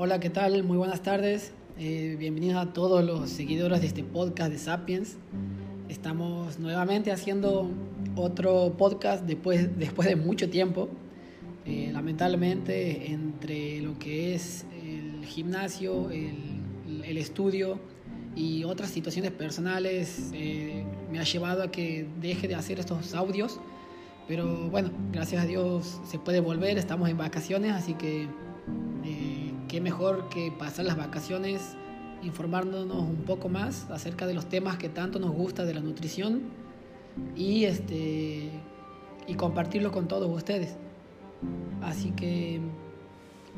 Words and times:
Hola, 0.00 0.20
¿qué 0.20 0.30
tal? 0.30 0.62
Muy 0.62 0.76
buenas 0.76 1.02
tardes. 1.02 1.50
Eh, 1.76 2.14
bienvenidos 2.20 2.56
a 2.64 2.72
todos 2.72 3.04
los 3.04 3.30
seguidores 3.30 3.80
de 3.80 3.88
este 3.88 4.04
podcast 4.04 4.52
de 4.52 4.56
Sapiens. 4.56 5.16
Estamos 5.88 6.60
nuevamente 6.60 7.10
haciendo 7.10 7.68
otro 8.14 8.74
podcast 8.78 9.24
después, 9.24 9.76
después 9.76 10.06
de 10.06 10.14
mucho 10.14 10.48
tiempo. 10.50 10.88
Eh, 11.66 11.90
lamentablemente, 11.92 13.10
entre 13.10 13.80
lo 13.80 13.98
que 13.98 14.36
es 14.36 14.66
el 14.84 15.26
gimnasio, 15.26 16.10
el, 16.12 17.18
estudio 17.18 17.80
y 18.36 18.62
otras 18.62 18.90
situaciones 18.90 19.32
personales, 19.32 20.30
eh, 20.32 20.84
me 21.10 21.18
ha 21.18 21.24
llevado 21.24 21.64
a 21.64 21.72
que 21.72 22.06
deje 22.20 22.46
de 22.46 22.54
hacer 22.54 22.78
estos 22.78 23.14
audios. 23.14 23.58
Pero 24.28 24.70
bueno, 24.70 24.92
gracias 25.10 25.42
a 25.42 25.46
Dios 25.46 26.00
se 26.06 26.20
puede 26.20 26.38
volver, 26.38 26.78
estamos 26.78 27.08
en 27.08 27.16
vacaciones, 27.16 27.72
así 27.72 27.94
que 27.94 28.28
qué 29.68 29.80
mejor 29.80 30.28
que 30.28 30.50
pasar 30.50 30.86
las 30.86 30.96
vacaciones 30.96 31.76
informándonos 32.22 33.02
un 33.02 33.24
poco 33.24 33.48
más 33.48 33.88
acerca 33.90 34.26
de 34.26 34.34
los 34.34 34.46
temas 34.46 34.78
que 34.78 34.88
tanto 34.88 35.18
nos 35.18 35.30
gusta 35.30 35.64
de 35.64 35.74
la 35.74 35.80
nutrición 35.80 36.42
y 37.36 37.64
este 37.64 38.50
y 39.26 39.34
compartirlo 39.34 39.92
con 39.92 40.08
todos 40.08 40.34
ustedes. 40.34 40.76
Así 41.82 42.10
que 42.12 42.60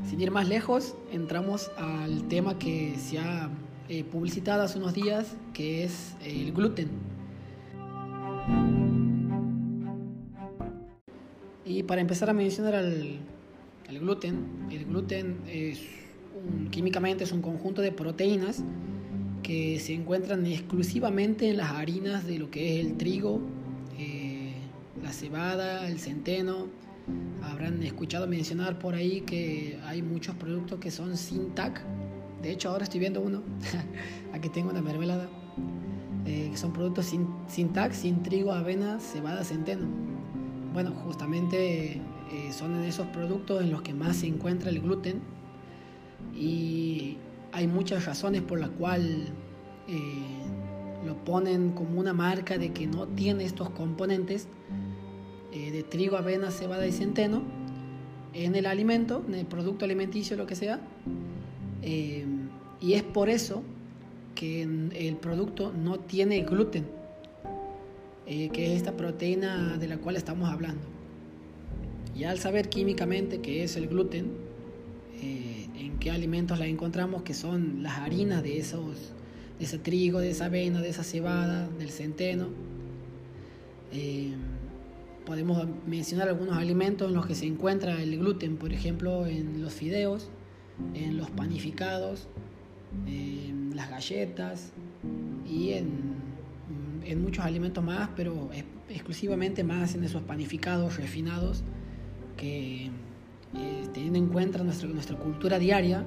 sin 0.05 0.19
ir 0.19 0.31
más 0.31 0.47
lejos, 0.47 0.95
entramos 1.11 1.71
al 1.77 2.27
tema 2.27 2.59
que 2.59 2.95
se 2.97 3.19
ha 3.19 3.49
eh, 3.87 4.03
publicitado 4.03 4.63
hace 4.63 4.79
unos 4.79 4.93
días, 4.93 5.37
que 5.53 5.83
es 5.83 6.15
el 6.23 6.51
gluten. 6.51 6.89
Y 11.63 11.83
para 11.83 12.01
empezar 12.01 12.29
a 12.29 12.33
mencionar 12.33 12.75
al, 12.75 13.19
al 13.87 13.99
gluten, 13.99 14.67
el 14.71 14.85
gluten 14.85 15.41
es 15.47 16.00
químicamente 16.71 17.23
es 17.23 17.31
un 17.31 17.41
conjunto 17.41 17.81
de 17.81 17.91
proteínas 17.91 18.63
que 19.43 19.79
se 19.79 19.93
encuentran 19.93 20.45
exclusivamente 20.45 21.49
en 21.49 21.57
las 21.57 21.71
harinas 21.71 22.25
de 22.25 22.39
lo 22.39 22.49
que 22.51 22.79
es 22.79 22.85
el 22.85 22.97
trigo, 22.97 23.41
eh, 23.97 24.53
la 25.01 25.11
cebada, 25.11 25.87
el 25.87 25.99
centeno. 25.99 26.67
Habrán 27.41 27.81
escuchado 27.83 28.27
mencionar 28.27 28.79
por 28.79 28.93
ahí 28.93 29.21
que 29.21 29.79
hay 29.85 30.01
muchos 30.01 30.35
productos 30.35 30.79
que 30.79 30.91
son 30.91 31.17
sin 31.17 31.49
TAC. 31.51 31.81
De 32.41 32.51
hecho, 32.51 32.69
ahora 32.69 32.83
estoy 32.83 32.99
viendo 32.99 33.21
uno. 33.21 33.41
Aquí 34.33 34.49
tengo 34.49 34.69
una 34.69 34.81
mermelada. 34.81 35.29
Eh, 36.25 36.51
son 36.55 36.71
productos 36.71 37.05
sin, 37.07 37.27
sin 37.47 37.73
TAC, 37.73 37.93
sin 37.93 38.21
trigo, 38.23 38.53
avena, 38.53 38.99
cebada, 38.99 39.43
centeno. 39.43 39.87
Bueno, 40.73 40.91
justamente 41.05 41.93
eh, 42.31 42.51
son 42.51 42.75
en 42.75 42.83
esos 42.83 43.07
productos 43.07 43.61
en 43.61 43.71
los 43.71 43.81
que 43.81 43.93
más 43.93 44.17
se 44.17 44.27
encuentra 44.27 44.69
el 44.69 44.79
gluten 44.79 45.21
y 46.41 47.17
hay 47.51 47.67
muchas 47.67 48.05
razones 48.05 48.41
por 48.41 48.59
las 48.59 48.71
cuales 48.71 49.27
eh, 49.87 51.03
lo 51.05 51.15
ponen 51.23 51.71
como 51.71 51.99
una 51.99 52.13
marca 52.13 52.57
de 52.57 52.71
que 52.71 52.87
no 52.87 53.07
tiene 53.07 53.45
estos 53.45 53.69
componentes 53.69 54.47
eh, 55.53 55.69
de 55.71 55.83
trigo, 55.83 56.17
avena, 56.17 56.49
cebada 56.49 56.87
y 56.87 56.91
centeno 56.91 57.43
en 58.33 58.55
el 58.55 58.65
alimento, 58.65 59.23
en 59.27 59.35
el 59.35 59.45
producto 59.45 59.85
alimenticio, 59.85 60.35
lo 60.35 60.47
que 60.47 60.55
sea. 60.55 60.79
Eh, 61.83 62.25
y 62.79 62.93
es 62.93 63.03
por 63.03 63.29
eso 63.29 63.61
que 64.33 64.63
el 64.63 65.17
producto 65.17 65.71
no 65.71 65.99
tiene 65.99 66.41
gluten, 66.41 66.87
que 68.25 68.49
es 68.65 68.77
esta 68.77 68.93
proteína 68.93 69.77
de 69.77 69.87
la 69.87 69.97
cual 69.97 70.15
estamos 70.15 70.49
hablando. 70.49 70.81
Y 72.15 72.23
al 72.23 72.39
saber 72.39 72.69
químicamente 72.69 73.41
qué 73.41 73.63
es 73.63 73.75
el 73.75 73.87
gluten, 73.87 74.31
en 74.31 74.50
qué 76.01 76.11
alimentos 76.11 76.59
la 76.59 76.65
encontramos, 76.65 77.21
que 77.21 77.33
son 77.33 77.83
las 77.83 77.99
harinas 77.99 78.41
de, 78.43 78.57
esos, 78.57 79.13
de 79.59 79.65
ese 79.65 79.77
trigo, 79.77 80.19
de 80.19 80.31
esa 80.31 80.45
avena, 80.45 80.81
de 80.81 80.89
esa 80.89 81.03
cebada, 81.03 81.69
del 81.69 81.91
centeno. 81.91 82.49
Eh, 83.93 84.33
podemos 85.25 85.65
mencionar 85.87 86.27
algunos 86.27 86.57
alimentos 86.57 87.07
en 87.07 87.13
los 87.13 87.27
que 87.27 87.35
se 87.35 87.45
encuentra 87.45 88.01
el 88.01 88.17
gluten, 88.17 88.57
por 88.57 88.73
ejemplo, 88.73 89.27
en 89.27 89.61
los 89.61 89.73
fideos, 89.73 90.29
en 90.95 91.17
los 91.17 91.29
panificados, 91.29 92.27
en 93.05 93.75
las 93.75 93.89
galletas 93.91 94.73
y 95.47 95.73
en, 95.73 96.15
en 97.05 97.21
muchos 97.21 97.45
alimentos 97.45 97.83
más, 97.83 98.09
pero 98.15 98.49
exclusivamente 98.89 99.63
más 99.63 99.93
en 99.93 100.03
esos 100.03 100.23
panificados 100.23 100.97
refinados 100.97 101.63
que 102.37 102.89
eh, 103.53 103.85
teniendo 103.93 104.17
en 104.17 104.27
cuenta 104.27 104.63
nuestra, 104.63 104.87
nuestra 104.87 105.17
cultura 105.17 105.59
diaria, 105.59 106.05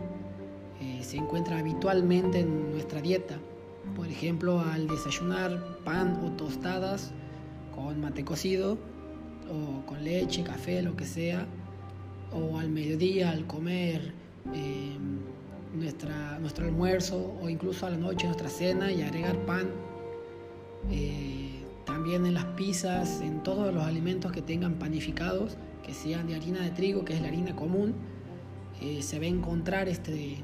eh, 0.80 1.00
se 1.02 1.18
encuentra 1.18 1.58
habitualmente 1.58 2.40
en 2.40 2.70
nuestra 2.70 3.02
dieta. 3.02 3.36
Por 3.94 4.08
ejemplo, 4.08 4.60
al 4.60 4.88
desayunar 4.88 5.78
pan 5.84 6.20
o 6.24 6.30
tostadas 6.32 7.12
con 7.74 8.00
mate 8.00 8.24
cocido, 8.24 8.78
o 9.50 9.84
con 9.84 10.02
leche, 10.02 10.42
café, 10.42 10.80
lo 10.80 10.96
que 10.96 11.04
sea, 11.04 11.46
o 12.32 12.58
al 12.58 12.70
mediodía 12.70 13.30
al 13.30 13.46
comer 13.46 14.14
eh, 14.54 14.96
nuestra, 15.74 16.38
nuestro 16.38 16.64
almuerzo, 16.64 17.36
o 17.42 17.50
incluso 17.50 17.86
a 17.86 17.90
la 17.90 17.98
noche 17.98 18.26
nuestra 18.26 18.48
cena 18.48 18.90
y 18.90 19.02
agregar 19.02 19.36
pan. 19.44 19.70
también 21.84 22.24
en 22.24 22.34
las 22.34 22.46
pizzas, 22.56 23.20
en 23.20 23.42
todos 23.42 23.72
los 23.74 23.84
alimentos 23.84 24.32
que 24.32 24.40
tengan 24.40 24.78
panificados, 24.78 25.58
que 25.84 25.94
sean 25.94 26.26
de 26.26 26.34
harina 26.34 26.60
de 26.60 26.70
trigo, 26.70 27.04
que 27.04 27.12
es 27.12 27.20
la 27.20 27.28
harina 27.28 27.54
común, 27.54 27.94
eh, 28.80 29.02
se 29.02 29.18
ve 29.18 29.28
encontrar 29.28 29.88
este, 29.88 30.38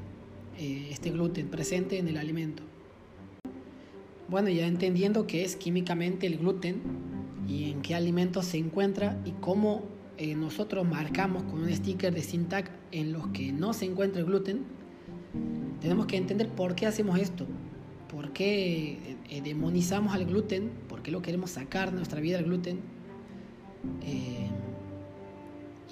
eh, 0.57 0.87
este 0.91 1.09
gluten 1.09 1.49
presente 1.49 1.97
en 1.97 2.07
el 2.07 2.17
alimento. 2.17 2.63
Bueno, 4.29 4.49
ya 4.49 4.65
entendiendo 4.67 5.27
qué 5.27 5.43
es 5.43 5.55
químicamente 5.55 6.27
el 6.27 6.37
gluten 6.37 6.81
y 7.47 7.71
en 7.71 7.81
qué 7.81 7.95
alimentos 7.95 8.45
se 8.45 8.57
encuentra 8.57 9.19
y 9.25 9.31
cómo 9.31 9.83
eh, 10.17 10.35
nosotros 10.35 10.87
marcamos 10.87 11.43
con 11.43 11.61
un 11.61 11.73
sticker 11.73 12.13
de 12.13 12.21
Syntac 12.21 12.71
en 12.91 13.11
los 13.11 13.27
que 13.29 13.51
no 13.51 13.73
se 13.73 13.85
encuentra 13.85 14.21
el 14.21 14.27
gluten, 14.27 14.63
tenemos 15.81 16.05
que 16.05 16.17
entender 16.17 16.49
por 16.49 16.75
qué 16.75 16.85
hacemos 16.85 17.19
esto, 17.19 17.47
por 18.09 18.31
qué 18.31 19.17
demonizamos 19.43 20.13
al 20.13 20.25
gluten, 20.25 20.69
por 20.87 21.01
qué 21.01 21.09
lo 21.09 21.21
queremos 21.21 21.51
sacar 21.51 21.89
de 21.89 21.97
nuestra 21.97 22.21
vida 22.21 22.37
el 22.37 22.45
gluten. 22.45 22.79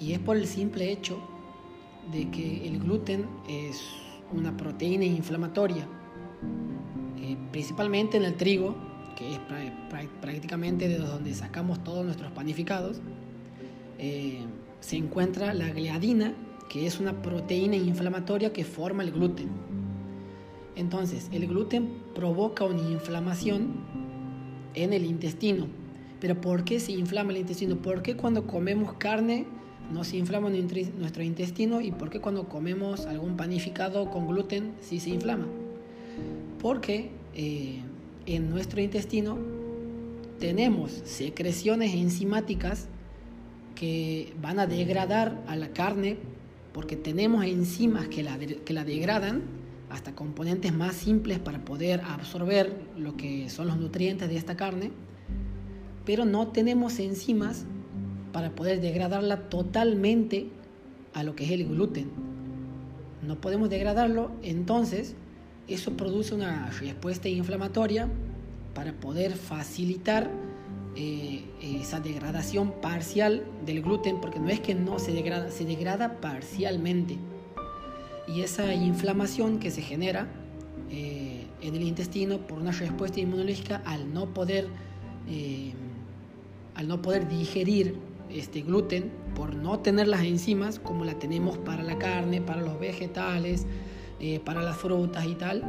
Y 0.00 0.14
es 0.14 0.18
por 0.18 0.36
el 0.36 0.46
simple 0.46 0.90
hecho 0.90 1.20
de 2.10 2.30
que 2.30 2.66
el 2.66 2.80
gluten 2.80 3.26
es 3.46 3.82
una 4.32 4.56
proteína 4.56 5.04
inflamatoria, 5.04 5.86
eh, 7.20 7.36
principalmente 7.52 8.16
en 8.16 8.24
el 8.24 8.34
trigo, 8.34 8.74
que 9.14 9.34
es 9.34 9.40
prácticamente 10.22 10.88
de 10.88 10.96
donde 10.96 11.34
sacamos 11.34 11.84
todos 11.84 12.04
nuestros 12.04 12.32
panificados, 12.32 13.02
eh, 13.98 14.38
se 14.80 14.96
encuentra 14.96 15.52
la 15.52 15.68
gliadina, 15.68 16.32
que 16.70 16.86
es 16.86 16.98
una 16.98 17.20
proteína 17.20 17.76
inflamatoria 17.76 18.52
que 18.52 18.64
forma 18.64 19.02
el 19.02 19.10
gluten. 19.10 19.50
Entonces, 20.76 21.28
el 21.32 21.46
gluten 21.46 21.90
provoca 22.14 22.64
una 22.64 22.80
inflamación 22.80 23.74
en 24.74 24.94
el 24.94 25.04
intestino. 25.04 25.66
Pero 26.20 26.40
¿por 26.40 26.64
qué 26.64 26.80
se 26.80 26.92
inflama 26.92 27.32
el 27.32 27.38
intestino? 27.38 27.76
¿Por 27.76 28.02
qué 28.02 28.16
cuando 28.16 28.46
comemos 28.46 28.94
carne 28.94 29.46
no 29.92 30.04
se 30.04 30.16
inflama 30.16 30.50
nuestro 30.50 31.22
intestino 31.22 31.80
y 31.80 31.90
por 31.90 32.10
qué 32.10 32.20
cuando 32.20 32.48
comemos 32.48 33.06
algún 33.06 33.36
panificado 33.36 34.10
con 34.10 34.26
gluten 34.26 34.74
sí 34.80 35.00
se 35.00 35.10
inflama. 35.10 35.46
Porque 36.60 37.10
eh, 37.34 37.80
en 38.26 38.50
nuestro 38.50 38.80
intestino 38.80 39.38
tenemos 40.38 40.90
secreciones 41.04 41.94
enzimáticas 41.94 42.88
que 43.74 44.32
van 44.40 44.58
a 44.58 44.66
degradar 44.66 45.42
a 45.46 45.56
la 45.56 45.68
carne 45.68 46.18
porque 46.72 46.96
tenemos 46.96 47.44
enzimas 47.44 48.08
que 48.08 48.22
la, 48.22 48.38
que 48.38 48.72
la 48.72 48.84
degradan 48.84 49.42
hasta 49.90 50.14
componentes 50.14 50.72
más 50.72 50.94
simples 50.94 51.38
para 51.40 51.64
poder 51.64 52.00
absorber 52.02 52.72
lo 52.96 53.16
que 53.16 53.50
son 53.50 53.66
los 53.66 53.76
nutrientes 53.76 54.28
de 54.28 54.36
esta 54.36 54.56
carne, 54.56 54.92
pero 56.04 56.24
no 56.24 56.48
tenemos 56.48 56.98
enzimas 57.00 57.64
para 58.32 58.50
poder 58.50 58.80
degradarla 58.80 59.48
totalmente 59.48 60.48
a 61.14 61.22
lo 61.22 61.34
que 61.34 61.44
es 61.44 61.50
el 61.50 61.66
gluten. 61.66 62.10
No 63.26 63.40
podemos 63.40 63.68
degradarlo, 63.68 64.30
entonces 64.42 65.14
eso 65.68 65.92
produce 65.96 66.34
una 66.34 66.70
respuesta 66.70 67.28
inflamatoria 67.28 68.08
para 68.74 68.92
poder 68.92 69.32
facilitar 69.32 70.30
eh, 70.96 71.44
esa 71.62 72.00
degradación 72.00 72.72
parcial 72.80 73.44
del 73.64 73.82
gluten, 73.82 74.20
porque 74.20 74.40
no 74.40 74.48
es 74.48 74.60
que 74.60 74.74
no 74.74 74.98
se 74.98 75.12
degrada, 75.12 75.50
se 75.50 75.64
degrada 75.64 76.20
parcialmente. 76.20 77.16
Y 78.26 78.40
esa 78.42 78.74
inflamación 78.74 79.58
que 79.58 79.70
se 79.70 79.82
genera 79.82 80.28
eh, 80.90 81.46
en 81.62 81.74
el 81.74 81.82
intestino 81.82 82.38
por 82.38 82.58
una 82.58 82.72
respuesta 82.72 83.20
inmunológica 83.20 83.82
al 83.84 84.12
no 84.12 84.34
poder, 84.34 84.66
eh, 85.28 85.72
al 86.74 86.88
no 86.88 87.02
poder 87.02 87.28
digerir 87.28 87.96
este 88.32 88.62
gluten 88.62 89.10
por 89.34 89.54
no 89.54 89.80
tener 89.80 90.08
las 90.08 90.22
enzimas 90.22 90.78
como 90.78 91.04
la 91.04 91.18
tenemos 91.18 91.58
para 91.58 91.82
la 91.82 91.98
carne, 91.98 92.40
para 92.40 92.60
los 92.60 92.78
vegetales, 92.78 93.66
eh, 94.20 94.40
para 94.44 94.62
las 94.62 94.76
frutas 94.76 95.26
y 95.26 95.34
tal. 95.34 95.64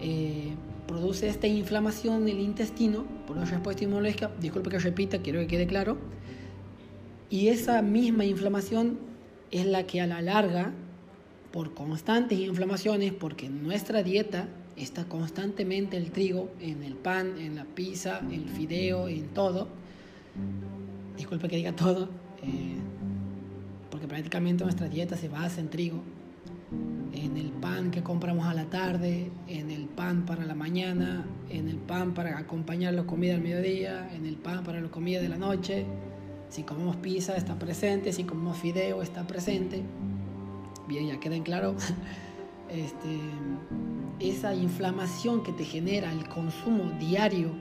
Eh, 0.00 0.54
produce 0.86 1.28
esta 1.28 1.46
inflamación 1.46 2.22
en 2.22 2.28
el 2.28 2.40
intestino 2.40 3.04
por 3.26 3.36
una 3.36 3.44
respuesta 3.44 3.84
inmunológica, 3.84 4.30
disculpe 4.40 4.70
que 4.70 4.78
repita, 4.78 5.18
quiero 5.18 5.40
que 5.40 5.46
quede 5.46 5.66
claro, 5.66 5.98
y 7.30 7.48
esa 7.48 7.82
misma 7.82 8.24
inflamación 8.24 8.98
es 9.50 9.66
la 9.66 9.86
que 9.86 10.00
a 10.00 10.06
la 10.06 10.22
larga, 10.22 10.72
por 11.52 11.74
constantes 11.74 12.38
inflamaciones, 12.38 13.12
porque 13.12 13.48
nuestra 13.48 14.02
dieta 14.02 14.48
está 14.76 15.04
constantemente 15.04 15.96
el 15.96 16.10
trigo 16.10 16.50
en 16.60 16.82
el 16.82 16.94
pan, 16.94 17.38
en 17.38 17.56
la 17.56 17.64
pizza, 17.64 18.20
en 18.20 18.32
el 18.32 18.48
fideo, 18.48 19.08
en 19.08 19.28
todo, 19.28 19.68
disculpe 21.18 21.48
que 21.48 21.56
diga 21.56 21.72
todo, 21.72 22.08
eh, 22.42 22.78
porque 23.90 24.06
prácticamente 24.06 24.64
nuestra 24.64 24.88
dieta 24.88 25.16
se 25.16 25.28
basa 25.28 25.60
en 25.60 25.68
trigo, 25.68 26.00
en 27.12 27.36
el 27.36 27.50
pan 27.50 27.90
que 27.90 28.02
compramos 28.02 28.46
a 28.46 28.54
la 28.54 28.66
tarde, 28.66 29.30
en 29.48 29.70
el 29.70 29.86
pan 29.86 30.24
para 30.24 30.44
la 30.46 30.54
mañana, 30.54 31.26
en 31.50 31.68
el 31.68 31.76
pan 31.76 32.14
para 32.14 32.38
acompañar 32.38 32.94
la 32.94 33.04
comida 33.04 33.34
al 33.34 33.40
mediodía, 33.40 34.08
en 34.14 34.26
el 34.26 34.36
pan 34.36 34.62
para 34.62 34.80
la 34.80 34.88
comida 34.88 35.20
de 35.20 35.28
la 35.28 35.38
noche. 35.38 35.84
Si 36.50 36.62
comemos 36.62 36.96
pizza 36.96 37.36
está 37.36 37.58
presente, 37.58 38.12
si 38.12 38.24
comemos 38.24 38.56
fideo 38.56 39.02
está 39.02 39.26
presente. 39.26 39.82
Bien, 40.86 41.08
ya 41.08 41.20
queda 41.20 41.36
en 41.36 41.42
claro. 41.42 41.74
Este, 42.70 43.18
esa 44.20 44.54
inflamación 44.54 45.42
que 45.42 45.52
te 45.52 45.64
genera 45.64 46.12
el 46.12 46.28
consumo 46.28 46.90
diario 46.98 47.52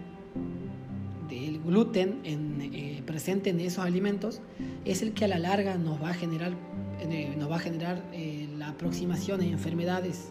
gluten 1.68 2.22
eh, 2.24 3.04
presente 3.06 3.50
en 3.50 3.60
esos 3.60 3.84
alimentos 3.84 4.42
es 4.86 5.02
el 5.02 5.14
que 5.14 5.26
a 5.26 5.28
la 5.28 5.38
larga 5.38 5.78
nos 5.78 6.02
va 6.02 6.10
a 6.12 6.14
generar, 6.14 6.54
eh, 7.02 7.36
nos 7.38 7.52
va 7.52 7.58
a 7.58 7.60
generar 7.60 8.04
eh, 8.14 8.48
la 8.58 8.70
aproximación 8.70 9.42
a 9.42 9.46
enfermedades, 9.46 10.30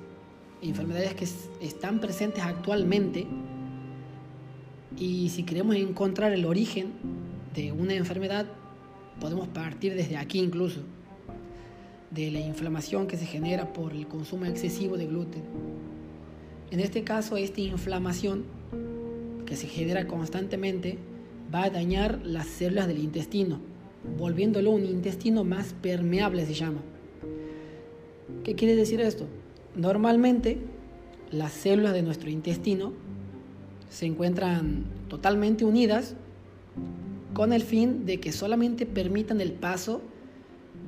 enfermedades 0.62 1.14
que 1.14 1.26
están 1.64 2.00
presentes 2.00 2.42
actualmente 2.42 3.26
y 4.98 5.28
si 5.28 5.42
queremos 5.42 5.76
encontrar 5.76 6.32
el 6.32 6.46
origen 6.46 6.92
de 7.54 7.70
una 7.70 7.94
enfermedad, 7.94 8.46
podemos 9.20 9.46
partir 9.48 9.94
desde 9.94 10.16
aquí 10.16 10.40
incluso, 10.40 10.80
de 12.10 12.30
la 12.30 12.40
inflamación 12.40 13.06
que 13.06 13.18
se 13.18 13.26
genera 13.26 13.74
por 13.74 13.92
el 13.92 14.06
consumo 14.06 14.46
excesivo 14.46 14.96
de 14.96 15.06
gluten. 15.06 15.42
En 16.70 16.80
este 16.80 17.04
caso, 17.04 17.36
esta 17.36 17.60
inflamación 17.60 18.44
que 19.44 19.56
se 19.56 19.68
genera 19.68 20.06
constantemente 20.06 20.98
va 21.54 21.64
a 21.64 21.70
dañar 21.70 22.20
las 22.24 22.46
células 22.46 22.88
del 22.88 22.98
intestino, 22.98 23.60
volviéndolo 24.18 24.70
un 24.70 24.84
intestino 24.84 25.44
más 25.44 25.74
permeable 25.80 26.46
se 26.46 26.54
llama. 26.54 26.82
¿Qué 28.44 28.54
quiere 28.54 28.76
decir 28.76 29.00
esto? 29.00 29.26
Normalmente 29.74 30.58
las 31.30 31.52
células 31.52 31.92
de 31.92 32.02
nuestro 32.02 32.30
intestino 32.30 32.92
se 33.88 34.06
encuentran 34.06 34.84
totalmente 35.08 35.64
unidas 35.64 36.14
con 37.34 37.52
el 37.52 37.62
fin 37.62 38.06
de 38.06 38.18
que 38.18 38.32
solamente 38.32 38.86
permitan 38.86 39.40
el 39.40 39.52
paso 39.52 40.02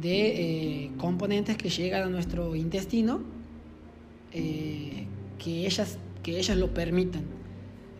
de 0.00 0.84
eh, 0.84 0.90
componentes 0.98 1.56
que 1.56 1.68
llegan 1.68 2.02
a 2.02 2.06
nuestro 2.06 2.54
intestino, 2.54 3.20
eh, 4.32 5.06
que, 5.38 5.66
ellas, 5.66 5.98
que 6.22 6.38
ellas 6.38 6.56
lo 6.56 6.72
permitan. 6.72 7.22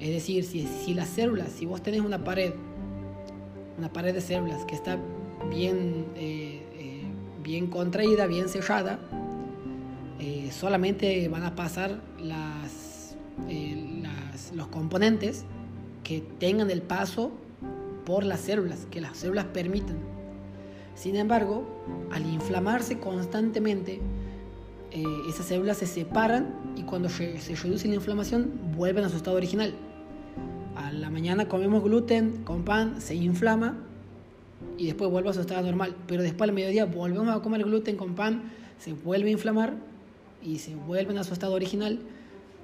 Es 0.01 0.11
decir, 0.11 0.45
si, 0.45 0.95
las 0.95 1.09
células, 1.09 1.51
si 1.51 1.67
vos 1.67 1.83
tenés 1.83 2.03
una 2.03 2.23
pared, 2.23 2.53
una 3.79 3.93
pared 3.93 4.15
de 4.15 4.21
células 4.21 4.65
que 4.65 4.77
está 4.77 4.97
bien, 5.51 6.07
eh, 6.15 6.63
eh, 6.75 7.03
bien 7.43 7.67
contraída, 7.67 8.27
bien 8.27 8.49
cerrada, 8.49 9.01
eh, 10.21 10.51
solamente 10.53 11.29
van 11.29 11.43
a 11.43 11.57
pasar 11.57 12.01
los 14.55 14.69
componentes 14.69 15.45
que 16.05 16.23
tengan 16.39 16.71
el 16.71 16.83
paso 16.83 17.33
por 18.07 18.25
las 18.25 18.41
células, 18.41 18.87
que 18.93 19.01
las 19.01 19.17
células 19.17 19.47
permitan. 19.47 19.97
Sin 20.95 21.17
embargo, 21.17 21.65
al 22.13 22.25
inflamarse 22.25 22.99
constantemente, 22.99 24.01
esas 25.29 25.47
células 25.47 25.77
se 25.77 25.87
separan 25.87 26.55
y 26.77 26.83
cuando 26.83 27.09
se 27.09 27.37
reduce 27.63 27.89
la 27.89 27.97
inflamación 27.97 28.73
vuelven 28.75 29.05
a 29.05 29.09
su 29.09 29.17
estado 29.17 29.37
original 29.37 29.75
a 30.79 30.93
la 30.93 31.11
mañana 31.11 31.49
comemos 31.49 31.83
gluten 31.83 32.45
con 32.45 32.65
pan, 32.65 33.01
se 33.01 33.15
inflama 33.17 33.77
y 34.77 34.87
después 34.87 35.11
vuelve 35.11 35.31
a 35.31 35.33
su 35.33 35.41
estado 35.41 35.67
normal. 35.67 35.97
Pero 36.07 36.23
después 36.23 36.49
al 36.49 36.55
mediodía 36.55 36.85
volvemos 36.85 37.29
a 37.35 37.41
comer 37.41 37.65
gluten 37.65 37.97
con 37.97 38.15
pan, 38.15 38.53
se 38.79 38.93
vuelve 38.93 39.29
a 39.29 39.33
inflamar 39.33 39.75
y 40.43 40.59
se 40.59 40.77
vuelven 40.77 41.19
a 41.19 41.25
su 41.25 41.33
estado 41.33 41.55
original. 41.55 41.99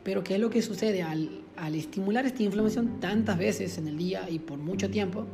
Pero 0.05 0.23
¿qué 0.23 0.35
es 0.35 0.41
lo 0.41 0.49
que 0.49 0.63
sucede? 0.63 1.03
Al, 1.03 1.43
estimular 1.75 2.25
esta 2.25 2.43
inflamación 2.43 3.01
tantas 3.01 3.39
veces 3.39 3.79
en 3.79 3.89
el 3.89 3.97
día 3.97 4.29
y 4.31 4.39
por 4.39 4.59
mucho 4.59 4.91
tiempo, 4.91 5.27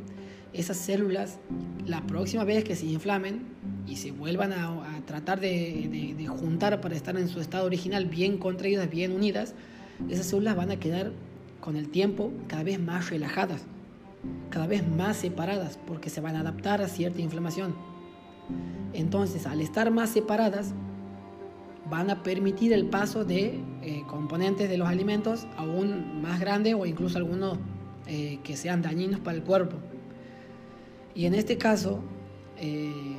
esas 0.52 0.78
células, 0.78 1.38
la 1.86 2.06
próxima 2.06 2.44
vez 2.44 2.64
que 2.64 2.76
se 2.76 2.86
inflamen 2.86 3.42
y 3.86 3.96
se 3.96 4.10
vuelvan 4.10 4.52
a, 4.52 5.02
tratar 5.06 5.40
de 5.40 6.26
juntar 6.28 6.80
para 6.80 6.94
estar 6.94 7.16
en 7.18 7.28
su 7.28 7.40
estado 7.40 7.66
original 7.66 8.06
bien 8.06 8.38
contraídas, 8.38 8.88
bien 8.88 9.12
unidas, 9.12 9.54
esas 10.08 10.26
células 10.26 10.56
van 10.56 10.70
a 10.70 10.76
quedar 10.76 11.12
con 11.60 11.76
el 11.76 11.88
tiempo 11.90 12.32
cada 12.48 12.62
vez 12.62 12.80
más 12.80 13.10
relajadas, 13.10 13.64
cada 14.50 14.66
vez 14.66 14.86
más 14.86 15.16
separadas, 15.16 15.78
porque 15.86 16.10
se 16.10 16.20
van 16.20 16.36
a 16.36 16.40
adaptar 16.40 16.82
a 16.82 16.88
cierta 16.88 17.20
inflamación. 17.20 17.74
Entonces, 18.92 19.46
al 19.46 19.60
estar 19.60 19.90
más 19.90 20.10
separadas, 20.10 20.74
van 21.88 22.10
a 22.10 22.22
permitir 22.22 22.72
el 22.72 22.86
paso 22.86 23.24
de 23.24 23.60
eh, 23.82 24.02
componentes 24.06 24.68
de 24.68 24.78
los 24.78 24.88
alimentos 24.88 25.46
aún 25.56 26.22
más 26.22 26.40
grandes 26.40 26.74
o 26.74 26.86
incluso 26.86 27.18
algunos 27.18 27.58
eh, 28.06 28.38
que 28.44 28.56
sean 28.56 28.82
dañinos 28.82 29.20
para 29.20 29.36
el 29.36 29.42
cuerpo. 29.42 29.76
Y 31.14 31.26
en 31.26 31.34
este 31.34 31.58
caso, 31.58 32.00
eh, 32.56 33.16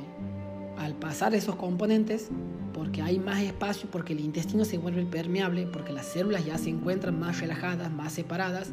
pasar 1.02 1.34
esos 1.34 1.56
componentes, 1.56 2.28
porque 2.72 3.02
hay 3.02 3.18
más 3.18 3.42
espacio, 3.42 3.88
porque 3.90 4.12
el 4.12 4.20
intestino 4.20 4.64
se 4.64 4.78
vuelve 4.78 5.04
permeable, 5.04 5.66
porque 5.66 5.92
las 5.92 6.06
células 6.06 6.46
ya 6.46 6.56
se 6.58 6.70
encuentran 6.70 7.18
más 7.18 7.40
relajadas, 7.40 7.90
más 7.90 8.12
separadas. 8.12 8.70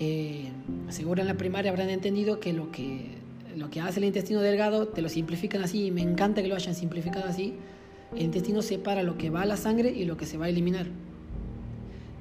Eh, 0.00 0.50
seguro 0.88 1.20
en 1.20 1.28
la 1.28 1.36
primaria 1.36 1.70
habrán 1.70 1.90
entendido 1.90 2.40
que 2.40 2.52
lo, 2.52 2.72
que 2.72 3.18
lo 3.56 3.70
que 3.70 3.80
hace 3.80 4.00
el 4.00 4.06
intestino 4.06 4.40
delgado 4.40 4.88
te 4.88 5.00
lo 5.00 5.08
simplifican 5.08 5.62
así, 5.62 5.86
y 5.86 5.90
me 5.92 6.02
encanta 6.02 6.42
que 6.42 6.48
lo 6.48 6.56
hayan 6.56 6.74
simplificado 6.74 7.26
así. 7.28 7.54
El 8.16 8.22
intestino 8.22 8.60
separa 8.60 9.04
lo 9.04 9.16
que 9.16 9.30
va 9.30 9.42
a 9.42 9.46
la 9.46 9.56
sangre 9.56 9.92
y 9.92 10.04
lo 10.06 10.16
que 10.16 10.26
se 10.26 10.38
va 10.38 10.46
a 10.46 10.48
eliminar. 10.48 10.86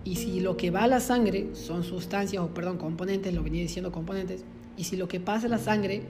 Y 0.06 0.18
si 0.18 0.42
lo 0.42 0.58
que 0.58 0.70
va 0.70 0.84
a 0.84 0.88
la 0.88 1.00
sangre 1.00 1.48
son 1.54 1.84
sustancias, 1.84 2.44
o 2.44 2.54
perdón, 2.54 2.78
componentes, 2.78 3.34
lo 3.34 3.42
venía 3.42 3.64
diciendo 3.64 3.92
componentes, 3.92 4.44
y 4.78 4.84
si 4.84 4.96
lo 4.96 5.08
que 5.08 5.20
pasa 5.20 5.48
a 5.48 5.50
la 5.50 5.58
sangre 5.58 6.04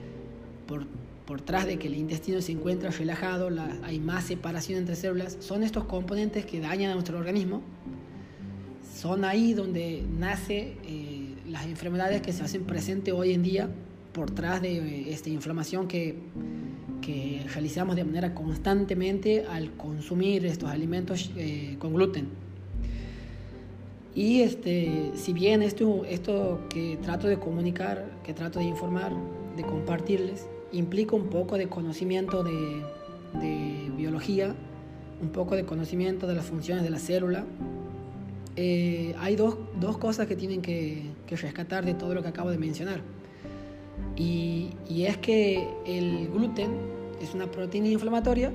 por 0.66 0.84
por 1.30 1.40
tras 1.40 1.64
de 1.64 1.78
que 1.78 1.86
el 1.86 1.94
intestino 1.94 2.42
se 2.42 2.50
encuentra 2.50 2.90
relajado, 2.90 3.50
hay 3.84 4.00
más 4.00 4.24
separación 4.24 4.80
entre 4.80 4.96
células, 4.96 5.36
son 5.38 5.62
estos 5.62 5.84
componentes 5.84 6.44
que 6.44 6.58
dañan 6.58 6.90
a 6.90 6.94
nuestro 6.94 7.16
organismo. 7.18 7.62
Son 8.96 9.24
ahí 9.24 9.54
donde 9.54 10.02
nacen 10.18 10.74
eh, 10.84 11.36
las 11.48 11.66
enfermedades 11.66 12.20
que 12.20 12.32
se 12.32 12.42
hacen 12.42 12.64
presentes 12.64 13.14
hoy 13.14 13.32
en 13.32 13.44
día 13.44 13.70
por 14.12 14.32
tras 14.32 14.60
de 14.60 14.78
eh, 14.78 15.12
esta 15.12 15.30
inflamación 15.30 15.86
que, 15.86 16.16
que, 17.00 17.46
realizamos 17.54 17.94
de 17.94 18.02
manera 18.02 18.34
constantemente 18.34 19.44
al 19.48 19.70
consumir 19.76 20.44
estos 20.46 20.68
alimentos 20.68 21.30
eh, 21.36 21.76
con 21.78 21.94
gluten. 21.94 22.26
Y 24.16 24.40
este, 24.40 25.12
si 25.14 25.32
bien 25.32 25.62
esto, 25.62 26.04
esto 26.06 26.62
que 26.68 26.98
trato 27.00 27.28
de 27.28 27.38
comunicar, 27.38 28.18
que 28.24 28.34
trato 28.34 28.58
de 28.58 28.64
informar, 28.64 29.12
de 29.56 29.62
compartirles, 29.62 30.48
implica 30.72 31.16
un 31.16 31.28
poco 31.28 31.56
de 31.56 31.68
conocimiento 31.68 32.42
de, 32.42 32.82
biología, 33.96 34.54
un 35.20 35.28
poco 35.28 35.54
de 35.56 35.64
conocimiento 35.64 36.26
de 36.26 36.34
las 36.34 36.46
funciones 36.46 36.82
de 36.82 36.90
la 36.90 36.98
célula. 36.98 37.44
Eh, 38.56 39.14
hay 39.18 39.36
dos, 39.36 39.56
cosas 39.98 40.26
que 40.26 40.36
tienen 40.36 40.62
que, 40.62 41.10
rescatar 41.30 41.84
de 41.84 41.94
todo 41.94 42.14
lo 42.14 42.22
que 42.22 42.28
acabo 42.28 42.50
de 42.50 42.58
mencionar. 42.58 43.00
Y, 44.16 44.70
y, 44.88 45.04
es 45.04 45.16
que 45.18 45.68
el 45.86 46.28
gluten 46.28 46.70
es 47.20 47.34
una 47.34 47.50
proteína 47.50 47.88
inflamatoria 47.88 48.52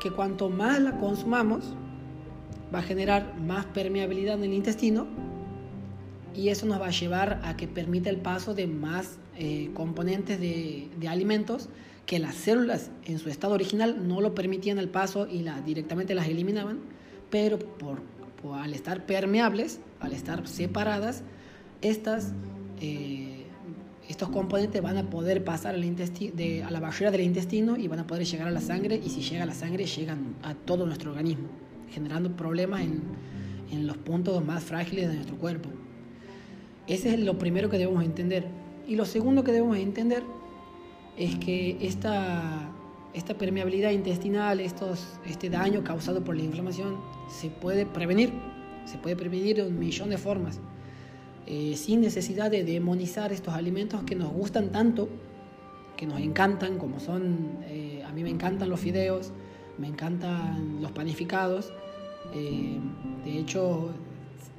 que 0.00 0.10
cuanto 0.10 0.50
más 0.50 0.80
la 0.80 0.98
consumamos 0.98 1.74
va 2.74 2.80
a 2.80 2.82
generar 2.82 3.38
más 3.40 3.64
permeabilidad 3.66 4.36
en 4.36 4.44
el 4.44 4.52
intestino 4.52 5.06
y 6.34 6.50
eso 6.50 6.66
nos 6.66 6.80
va 6.80 6.86
a 6.86 6.90
llevar 6.90 7.40
a 7.44 7.56
que 7.56 7.66
permita 7.66 8.10
el 8.10 8.18
paso 8.18 8.54
de 8.54 8.66
más 8.66 9.18
eh, 9.38 9.70
componentes 9.74 10.40
de, 10.40 10.88
alimentos 11.08 11.68
que 12.06 12.18
las 12.18 12.34
células 12.34 12.90
en 13.04 13.18
su 13.18 13.28
estado 13.28 13.54
original 13.54 14.08
no 14.08 14.20
lo 14.20 14.34
permitían 14.34 14.78
el 14.78 14.88
paso 14.88 15.28
y 15.30 15.40
la, 15.40 15.60
directamente 15.60 16.14
las 16.14 16.28
eliminaban, 16.28 16.80
pero 17.30 17.58
por, 17.58 18.00
al 18.54 18.74
estar 18.74 19.06
permeables, 19.06 19.80
al 20.00 20.12
estar 20.12 20.46
separadas, 20.48 21.22
estas 21.82 22.32
eh, 22.80 23.38
estos 24.08 24.30
componentes 24.30 24.80
van 24.80 24.96
a 24.96 25.10
poder 25.10 25.44
pasar 25.44 25.74
al 25.74 25.96
de, 25.96 26.64
a 26.66 26.70
la 26.70 26.80
barrera 26.80 27.10
del 27.10 27.20
intestino 27.20 27.76
y 27.76 27.88
van 27.88 27.98
a 27.98 28.06
poder 28.06 28.24
llegar 28.24 28.48
a 28.48 28.50
la 28.50 28.62
sangre 28.62 28.98
y 29.04 29.10
si 29.10 29.20
llega 29.20 29.42
a 29.42 29.46
la 29.46 29.54
sangre 29.54 29.84
llegan 29.84 30.34
a 30.42 30.54
todo 30.54 30.86
nuestro 30.86 31.10
organismo, 31.10 31.48
generando 31.90 32.34
problemas 32.34 32.80
en, 32.80 33.02
en 33.70 33.86
los 33.86 33.98
puntos 33.98 34.42
más 34.44 34.64
frágiles 34.64 35.08
de 35.08 35.14
nuestro 35.14 35.36
cuerpo. 35.36 35.68
Ese 36.86 37.12
es 37.12 37.20
lo 37.20 37.38
primero 37.38 37.68
que 37.68 37.76
debemos 37.76 38.02
entender. 38.02 38.46
Y 38.88 38.96
lo 38.96 39.04
segundo 39.04 39.44
que 39.44 39.52
debemos 39.52 39.76
entender 39.76 40.24
es 41.18 41.36
que 41.36 41.76
esta, 41.82 42.70
esta 43.12 43.34
permeabilidad 43.34 43.90
intestinal, 43.90 44.60
estos, 44.60 45.20
este 45.26 45.50
daño 45.50 45.84
causado 45.84 46.24
por 46.24 46.34
la 46.34 46.42
inflamación, 46.42 46.96
se 47.28 47.50
puede 47.50 47.84
prevenir. 47.84 48.32
Se 48.86 48.96
puede 48.96 49.14
prevenir 49.14 49.56
de 49.56 49.64
un 49.64 49.78
millón 49.78 50.08
de 50.08 50.16
formas. 50.16 50.58
Eh, 51.46 51.76
sin 51.76 52.00
necesidad 52.00 52.50
de 52.50 52.64
demonizar 52.64 53.30
estos 53.30 53.52
alimentos 53.52 54.02
que 54.04 54.14
nos 54.14 54.32
gustan 54.32 54.70
tanto, 54.70 55.10
que 55.96 56.06
nos 56.06 56.20
encantan, 56.20 56.78
como 56.78 56.98
son, 56.98 57.58
eh, 57.66 58.02
a 58.06 58.12
mí 58.12 58.22
me 58.22 58.30
encantan 58.30 58.70
los 58.70 58.80
fideos, 58.80 59.32
me 59.76 59.88
encantan 59.88 60.80
los 60.80 60.92
panificados, 60.92 61.72
eh, 62.34 62.78
de 63.24 63.38
hecho 63.38 63.90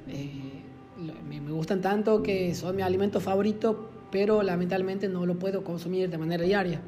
me, 0.06 1.40
me, 1.40 1.52
gustan 1.52 1.80
tanto 1.80 2.22
que 2.22 2.54
son 2.54 2.76
mi 2.76 2.82
alimento 2.82 3.20
favorito, 3.20 3.89
pero 4.10 4.42
lamentablemente 4.42 5.08
no 5.08 5.26
lo 5.26 5.38
puedo 5.38 5.64
consumir 5.64 6.10
de 6.10 6.18
manera 6.18 6.44
diaria. 6.44 6.80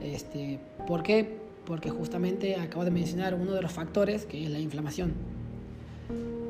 Este, 0.00 0.58
¿Por 0.86 1.02
qué? 1.02 1.38
Porque 1.66 1.90
justamente 1.90 2.56
acabo 2.56 2.84
de 2.84 2.90
mencionar 2.90 3.34
uno 3.34 3.52
de 3.52 3.62
los 3.62 3.72
factores 3.72 4.26
que 4.26 4.44
es 4.44 4.50
la 4.50 4.58
inflamación. 4.58 5.12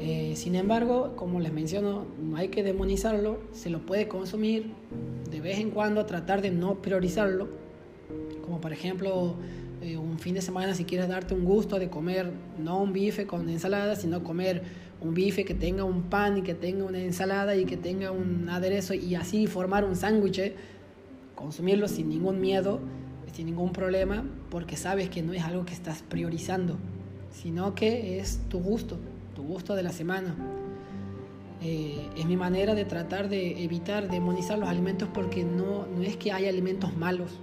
Eh, 0.01 0.33
sin 0.35 0.57
embargo, 0.57 1.13
como 1.15 1.39
les 1.39 1.53
menciono, 1.53 2.07
no 2.21 2.37
hay 2.37 2.49
que 2.49 2.65
demonizarlo, 2.65 3.39
se 3.53 3.71
lo 3.71 3.87
puede 3.87 4.09
consumir 4.09 4.73
de 5.31 5.41
vez 5.41 5.59
en 5.61 5.71
cuando, 5.71 6.05
tratar 6.07 6.43
de 6.43 6.51
no 6.51 6.83
priorizarlo, 6.83 7.49
como 8.45 8.61
por 8.61 8.73
ejemplo 8.73 9.37
eh, 9.83 9.97
un 9.97 10.19
fin 10.19 10.35
de 10.35 10.43
semana 10.43 10.75
si 10.75 10.85
quieres 10.85 11.09
darte 11.09 11.35
un 11.35 11.45
gusto 11.45 11.79
de 11.79 11.91
comer 11.91 12.31
no 12.59 12.81
un 12.81 12.93
bife 12.93 13.27
con 13.27 13.49
ensalada, 13.49 13.97
sino 13.97 14.23
comer 14.23 14.63
un 15.01 15.15
bife 15.15 15.45
que 15.45 15.55
tenga 15.55 15.85
un 15.85 16.05
pan 16.05 16.39
y 16.39 16.43
que 16.43 16.55
tenga 16.55 16.85
una 16.85 16.99
ensalada 16.99 17.57
y 17.57 17.65
que 17.65 17.77
tenga 17.77 18.11
un 18.11 18.49
aderezo 18.49 18.95
y 18.95 19.15
así 19.15 19.47
formar 19.47 19.85
un 19.85 19.97
sándwich, 19.97 20.53
consumirlo 21.35 21.89
sin 21.89 22.09
ningún 22.09 22.41
miedo, 22.41 22.81
sin 23.33 23.47
ningún 23.47 23.73
problema, 23.73 24.25
porque 24.51 24.77
sabes 24.77 25.09
que 25.09 25.23
no 25.23 25.33
es 25.33 25.43
algo 25.43 25.65
que 25.65 25.73
estás 25.73 26.03
priorizando, 26.03 26.77
sino 27.31 27.75
que 27.75 28.19
es 28.19 28.41
tu 28.49 28.61
gusto 28.61 28.99
tu 29.35 29.43
gusto 29.43 29.75
de 29.75 29.83
la 29.83 29.93
semana. 29.93 30.35
Eh, 31.63 32.09
es 32.17 32.27
mi 32.27 32.37
manera 32.37 32.75
de 32.75 32.85
tratar 32.85 33.29
de 33.29 33.63
evitar 33.63 34.11
demonizar 34.11 34.59
los 34.59 34.69
alimentos 34.69 35.09
porque 35.13 35.45
no, 35.45 35.87
no 35.87 36.03
es 36.03 36.17
que 36.17 36.33
haya 36.33 36.49
alimentos 36.49 36.97
malos. 36.97 37.39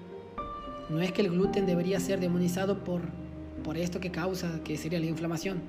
No 0.89 1.01
es 1.01 1.11
que 1.11 1.21
el 1.21 1.29
gluten 1.29 1.65
debería 1.65 1.99
ser 1.99 2.19
demonizado 2.19 2.83
por, 2.83 3.01
por 3.63 3.77
esto 3.77 3.99
que 3.99 4.11
causa, 4.11 4.61
que 4.63 4.75
sería 4.77 4.99
la 4.99 5.05
inflamación. 5.05 5.61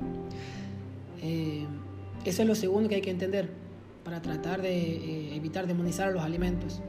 Eh, 1.22 1.66
eso 2.24 2.42
es 2.42 2.48
lo 2.48 2.54
segundo 2.54 2.88
que 2.88 2.96
hay 2.96 3.00
que 3.02 3.10
entender 3.10 3.50
para 4.04 4.22
tratar 4.22 4.62
de 4.62 4.70
eh, 4.70 5.36
evitar 5.36 5.66
demonizar 5.66 6.12
los 6.12 6.22
alimentos. 6.22 6.80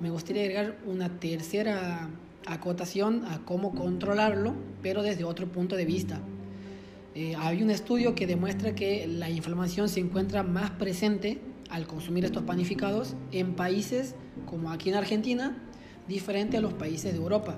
Me 0.00 0.10
gustaría 0.10 0.42
agregar 0.42 0.78
una 0.86 1.18
tercera 1.18 2.08
acotación 2.46 3.24
a 3.26 3.40
cómo 3.44 3.74
controlarlo, 3.74 4.54
pero 4.82 5.02
desde 5.02 5.24
otro 5.24 5.48
punto 5.48 5.76
de 5.76 5.84
vista. 5.84 6.20
Eh, 7.14 7.34
hay 7.36 7.62
un 7.62 7.70
estudio 7.70 8.14
que 8.14 8.26
demuestra 8.26 8.74
que 8.74 9.06
la 9.08 9.28
inflamación 9.28 9.88
se 9.88 9.98
encuentra 9.98 10.44
más 10.44 10.70
presente 10.70 11.40
al 11.68 11.86
consumir 11.86 12.24
estos 12.24 12.44
panificados 12.44 13.14
en 13.32 13.54
países 13.54 14.14
como 14.46 14.70
aquí 14.70 14.88
en 14.88 14.94
Argentina, 14.94 15.56
diferente 16.08 16.56
a 16.56 16.60
los 16.60 16.72
países 16.72 17.12
de 17.12 17.18
Europa. 17.18 17.56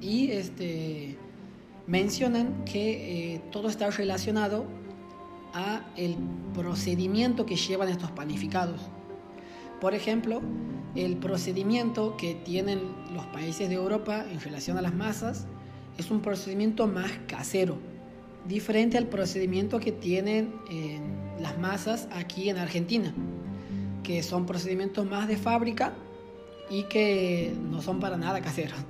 Y 0.00 0.30
este, 0.30 1.16
mencionan 1.86 2.64
que 2.64 3.34
eh, 3.34 3.42
todo 3.52 3.68
está 3.68 3.90
relacionado 3.90 4.64
a 5.54 5.84
el 5.96 6.16
procedimiento 6.54 7.46
que 7.46 7.56
llevan 7.56 7.88
estos 7.88 8.10
panificados. 8.10 8.80
Por 9.80 9.94
ejemplo, 9.94 10.42
el 10.94 11.16
procedimiento 11.16 12.16
que 12.16 12.34
tienen 12.34 12.80
los 13.14 13.26
países 13.26 13.68
de 13.68 13.76
Europa 13.76 14.24
en 14.30 14.40
relación 14.40 14.76
a 14.78 14.82
las 14.82 14.94
masas 14.94 15.46
es 15.96 16.10
un 16.10 16.20
procedimiento 16.20 16.86
más 16.86 17.10
casero 17.26 17.78
diferente 18.48 18.96
al 18.96 19.06
procedimiento 19.06 19.78
que 19.78 19.92
tienen 19.92 20.52
las 21.40 21.58
masas 21.58 22.08
aquí 22.12 22.48
en 22.48 22.56
Argentina, 22.58 23.12
que 24.02 24.22
son 24.22 24.46
procedimientos 24.46 25.06
más 25.06 25.28
de 25.28 25.36
fábrica 25.36 25.92
y 26.70 26.84
que 26.84 27.54
no 27.70 27.82
son 27.82 28.00
para 28.00 28.16
nada 28.16 28.40
caseros. 28.40 28.78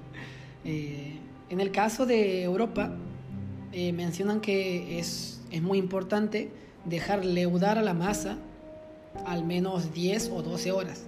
Eh, 0.65 1.15
en 1.49 1.61
el 1.61 1.71
caso 1.71 2.05
de 2.05 2.43
Europa, 2.43 2.91
eh, 3.73 3.93
mencionan 3.93 4.41
que 4.41 4.99
es, 4.99 5.41
es 5.51 5.63
muy 5.63 5.79
importante 5.79 6.51
dejar 6.85 7.25
leudar 7.25 7.79
a 7.79 7.83
la 7.83 7.95
masa 7.95 8.37
al 9.25 9.45
menos 9.45 9.95
10 9.95 10.31
o 10.31 10.43
12 10.43 10.73
horas. 10.73 11.05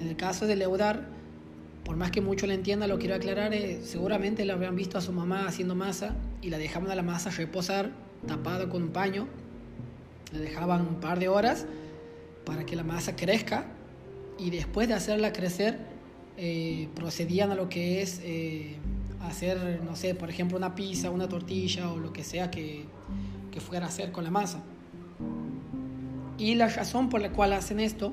En 0.00 0.08
el 0.08 0.16
caso 0.16 0.46
de 0.46 0.56
leudar, 0.56 1.06
por 1.84 1.96
más 1.96 2.10
que 2.10 2.20
mucho 2.20 2.46
le 2.46 2.54
entienda, 2.54 2.86
lo 2.86 2.98
quiero 2.98 3.14
aclarar, 3.14 3.52
eh, 3.52 3.80
seguramente 3.84 4.44
le 4.44 4.52
habrán 4.52 4.74
visto 4.74 4.98
a 4.98 5.00
su 5.00 5.12
mamá 5.12 5.46
haciendo 5.46 5.74
masa 5.74 6.14
y 6.42 6.50
la 6.50 6.58
dejaban 6.58 6.90
a 6.90 6.94
la 6.94 7.02
masa 7.02 7.30
reposar 7.30 7.90
tapada 8.26 8.68
con 8.68 8.82
un 8.82 8.88
paño, 8.88 9.28
le 10.32 10.40
dejaban 10.40 10.80
un 10.80 10.96
par 10.96 11.18
de 11.18 11.28
horas 11.28 11.66
para 12.44 12.64
que 12.64 12.74
la 12.74 12.84
masa 12.84 13.16
crezca 13.16 13.66
y 14.38 14.50
después 14.50 14.88
de 14.88 14.94
hacerla 14.94 15.32
crecer 15.32 15.93
eh, 16.36 16.88
procedían 16.94 17.52
a 17.52 17.54
lo 17.54 17.68
que 17.68 18.02
es 18.02 18.20
eh, 18.24 18.76
hacer, 19.22 19.80
no 19.84 19.94
sé, 19.94 20.14
por 20.14 20.30
ejemplo 20.30 20.56
una 20.56 20.74
pizza, 20.74 21.10
una 21.10 21.28
tortilla 21.28 21.92
o 21.92 21.98
lo 21.98 22.12
que 22.12 22.24
sea 22.24 22.50
que, 22.50 22.84
que 23.52 23.60
fuera 23.60 23.86
a 23.86 23.88
hacer 23.88 24.10
con 24.10 24.24
la 24.24 24.30
masa. 24.30 24.62
Y 26.36 26.56
la 26.56 26.68
razón 26.68 27.08
por 27.08 27.20
la 27.20 27.30
cual 27.30 27.52
hacen 27.52 27.78
esto 27.78 28.12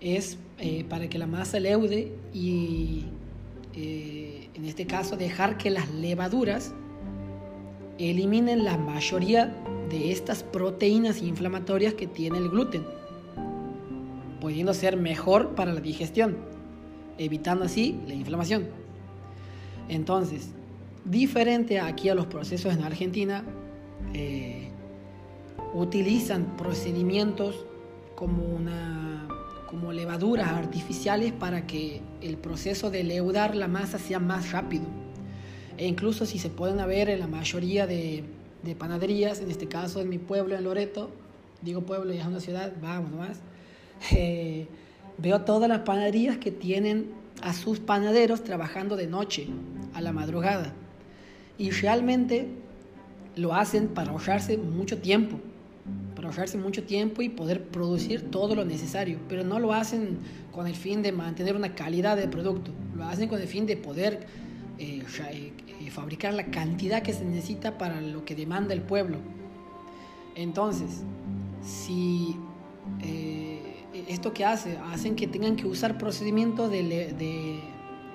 es 0.00 0.38
eh, 0.58 0.84
para 0.88 1.08
que 1.08 1.18
la 1.18 1.26
masa 1.26 1.60
leude 1.60 2.12
y 2.32 3.06
en 3.74 4.66
este 4.66 4.86
caso 4.86 5.16
dejar 5.16 5.56
que 5.56 5.70
las 5.70 5.90
levaduras 5.90 6.74
eliminen 7.98 8.64
la 8.64 8.76
mayoría 8.76 9.54
de 9.90 10.10
estas 10.10 10.42
proteínas 10.42 11.22
inflamatorias 11.22 11.94
que 11.94 12.06
tiene 12.06 12.38
el 12.38 12.48
gluten, 12.48 12.84
pudiendo 14.40 14.74
ser 14.74 14.96
mejor 14.96 15.54
para 15.54 15.72
la 15.72 15.80
digestión, 15.80 16.36
evitando 17.24 17.64
así 17.64 18.00
la 18.06 18.14
inflamación. 18.14 18.66
Entonces, 19.88 20.48
diferente 21.04 21.80
aquí 21.80 22.08
a 22.08 22.14
los 22.14 22.26
procesos 22.26 22.72
en 22.74 22.82
Argentina, 22.82 23.44
eh, 24.14 24.68
utilizan 25.74 26.56
procedimientos 26.56 27.64
como 28.14 28.44
una 28.44 29.28
como 29.72 29.90
levaduras 29.90 30.48
artificiales 30.48 31.32
para 31.32 31.66
que 31.66 32.02
el 32.20 32.36
proceso 32.36 32.90
de 32.90 33.04
leudar 33.04 33.56
la 33.56 33.68
masa 33.68 33.98
sea 33.98 34.18
más 34.18 34.52
rápido. 34.52 34.84
E 35.78 35.86
incluso 35.86 36.26
si 36.26 36.38
se 36.38 36.50
pueden 36.50 36.76
ver 36.86 37.08
en 37.08 37.20
la 37.20 37.26
mayoría 37.26 37.86
de, 37.86 38.22
panaderías, 38.78 39.40
en 39.40 39.50
este 39.50 39.68
caso 39.68 40.02
en 40.02 40.10
mi 40.10 40.18
pueblo, 40.18 40.54
en 40.54 40.64
Loreto, 40.64 41.10
digo 41.62 41.80
pueblo 41.80 42.12
y 42.12 42.18
es 42.18 42.26
una 42.26 42.40
ciudad, 42.40 42.70
vamos 42.82 43.10
nomás, 43.12 43.40
eh, 44.12 44.68
veo 45.22 45.42
todas 45.42 45.68
las 45.68 45.80
panaderías 45.80 46.38
que 46.38 46.50
tienen 46.50 47.10
a 47.42 47.52
sus 47.52 47.80
panaderos 47.80 48.44
trabajando 48.44 48.96
de 48.96 49.06
noche, 49.06 49.46
a 49.94 50.00
la 50.00 50.12
madrugada. 50.12 50.72
Y 51.58 51.70
realmente 51.70 52.48
lo 53.36 53.54
hacen 53.54 53.88
para 53.88 54.10
ahorrarse 54.10 54.58
mucho 54.58 54.98
tiempo 54.98 55.38
para 56.14 56.28
ahorrarse 56.28 56.56
mucho 56.56 56.84
tiempo 56.84 57.20
y 57.22 57.28
poder 57.28 57.64
producir 57.64 58.30
todo 58.30 58.54
lo 58.54 58.64
necesario, 58.64 59.18
pero 59.28 59.42
no 59.42 59.58
lo 59.58 59.72
hacen 59.72 60.18
con 60.52 60.68
el 60.68 60.76
fin 60.76 61.02
de 61.02 61.10
mantener 61.10 61.56
una 61.56 61.74
calidad 61.74 62.16
de 62.16 62.28
producto, 62.28 62.70
lo 62.96 63.04
hacen 63.04 63.28
con 63.28 63.40
el 63.40 63.48
fin 63.48 63.66
de 63.66 63.76
poder 63.76 64.20
eh, 64.78 65.02
eh, 65.18 65.90
fabricar 65.90 66.34
la 66.34 66.46
cantidad 66.46 67.02
que 67.02 67.12
se 67.12 67.24
necesita 67.24 67.76
para 67.76 68.00
lo 68.00 68.24
que 68.24 68.36
demanda 68.36 68.72
el 68.72 68.82
pueblo. 68.82 69.18
Entonces, 70.36 71.02
si 71.64 72.36
eh, 73.02 73.51
esto 74.08 74.32
que 74.32 74.44
hace, 74.44 74.78
hacen 74.92 75.16
que 75.16 75.26
tengan 75.26 75.56
que 75.56 75.66
usar 75.66 75.98
procedimientos 75.98 76.70
de, 76.70 76.82
de, 76.82 77.60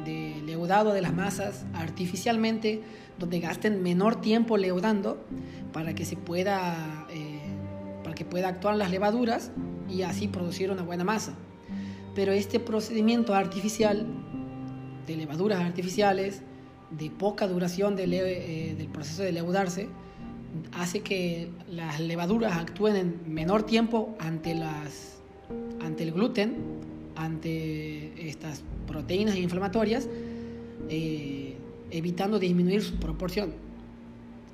de 0.05 0.41
leudado 0.45 0.93
de 0.93 1.01
las 1.01 1.13
masas 1.13 1.65
artificialmente, 1.73 2.81
donde 3.19 3.39
gasten 3.39 3.81
menor 3.81 4.21
tiempo 4.21 4.57
leudando 4.57 5.23
para 5.73 5.93
que 5.95 6.05
se 6.05 6.15
pueda 6.15 7.07
para 8.07 8.15
que 8.15 8.23
pueda 8.23 8.47
actuar 8.47 8.77
las 8.77 8.89
levaduras 8.89 9.51
y 9.89 10.03
así 10.03 10.29
producir 10.29 10.71
una 10.71 10.81
buena 10.81 11.03
masa. 11.03 11.33
Pero 12.15 12.31
este 12.31 12.57
procedimiento 12.57 13.35
artificial 13.35 14.07
de 15.05 15.17
levaduras 15.17 15.59
artificiales 15.59 16.41
de 16.89 17.09
poca 17.09 17.47
duración 17.47 17.95
eh, 17.99 18.75
del 18.77 18.87
proceso 18.87 19.23
de 19.23 19.33
leudarse 19.33 19.89
hace 20.71 21.01
que 21.01 21.51
las 21.69 21.99
levaduras 21.99 22.57
actúen 22.57 22.95
en 22.95 23.33
menor 23.33 23.63
tiempo 23.63 24.15
ante, 24.19 24.55
las, 24.55 25.16
ante 25.87 26.03
el 26.03 26.11
gluten, 26.11 26.55
ante 27.15 28.29
estas 28.29 28.61
proteínas 28.85 29.35
inflamatorias, 29.37 30.07
eh, 30.89 31.55
evitando 31.89 32.37
disminuir 32.37 32.83
su 32.83 32.95
proporción. 32.97 33.53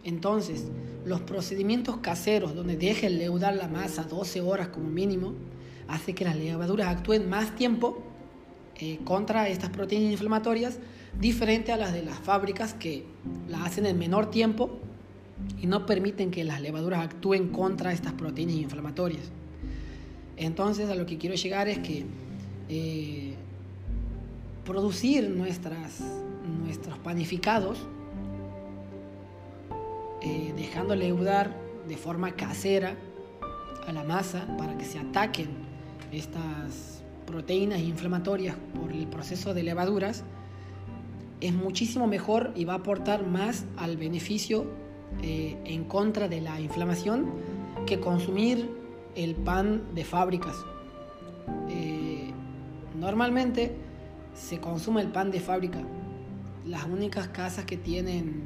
Entonces, 0.03 0.65
los 1.05 1.21
procedimientos 1.21 1.97
caseros 1.97 2.55
donde 2.55 2.77
dejen 2.77 3.17
leudar 3.17 3.55
la 3.55 3.67
masa 3.67 4.03
12 4.03 4.41
horas 4.41 4.69
como 4.69 4.89
mínimo, 4.89 5.33
hace 5.87 6.13
que 6.13 6.23
las 6.23 6.37
levaduras 6.37 6.87
actúen 6.87 7.29
más 7.29 7.55
tiempo 7.55 8.01
eh, 8.75 8.99
contra 9.03 9.49
estas 9.49 9.69
proteínas 9.69 10.11
inflamatorias, 10.11 10.79
diferente 11.19 11.71
a 11.71 11.77
las 11.77 11.93
de 11.93 12.03
las 12.03 12.17
fábricas 12.19 12.73
que 12.73 13.05
la 13.49 13.65
hacen 13.65 13.85
en 13.85 13.97
menor 13.97 14.31
tiempo 14.31 14.79
y 15.61 15.67
no 15.67 15.85
permiten 15.85 16.31
que 16.31 16.43
las 16.43 16.61
levaduras 16.61 17.03
actúen 17.03 17.49
contra 17.49 17.91
estas 17.91 18.13
proteínas 18.13 18.55
inflamatorias. 18.55 19.31
Entonces 20.43 20.89
a 20.89 20.95
lo 20.95 21.05
que 21.05 21.17
quiero 21.17 21.35
llegar 21.35 21.69
es 21.69 21.79
que 21.79 22.03
eh, 22.67 23.33
producir 24.65 25.29
nuestras, 25.29 26.01
nuestros 26.61 26.97
panificados, 26.97 27.79
eh, 30.21 30.53
dejando 30.57 30.97
leudar 30.97 31.55
de 31.87 31.95
forma 31.95 32.33
casera 32.33 32.97
a 33.87 33.93
la 33.93 34.03
masa 34.03 34.45
para 34.57 34.77
que 34.77 34.83
se 34.83 34.99
ataquen 34.99 35.47
estas 36.11 37.03
proteínas 37.25 37.79
inflamatorias 37.79 38.57
por 38.77 38.91
el 38.91 39.07
proceso 39.07 39.53
de 39.53 39.63
levaduras, 39.63 40.25
es 41.39 41.53
muchísimo 41.53 42.05
mejor 42.05 42.51
y 42.53 42.65
va 42.65 42.73
a 42.73 42.77
aportar 42.77 43.25
más 43.25 43.63
al 43.77 43.95
beneficio 43.95 44.65
eh, 45.21 45.57
en 45.63 45.85
contra 45.85 46.27
de 46.27 46.41
la 46.41 46.59
inflamación 46.59 47.31
que 47.85 48.01
consumir 48.01 48.82
el 49.15 49.35
pan 49.35 49.83
de 49.93 50.03
fábricas. 50.03 50.55
Eh, 51.69 52.31
normalmente 52.99 53.75
se 54.33 54.59
consume 54.59 55.01
el 55.01 55.09
pan 55.09 55.31
de 55.31 55.39
fábrica. 55.39 55.81
Las 56.65 56.85
únicas 56.85 57.27
casas 57.27 57.65
que 57.65 57.77
tienen 57.77 58.43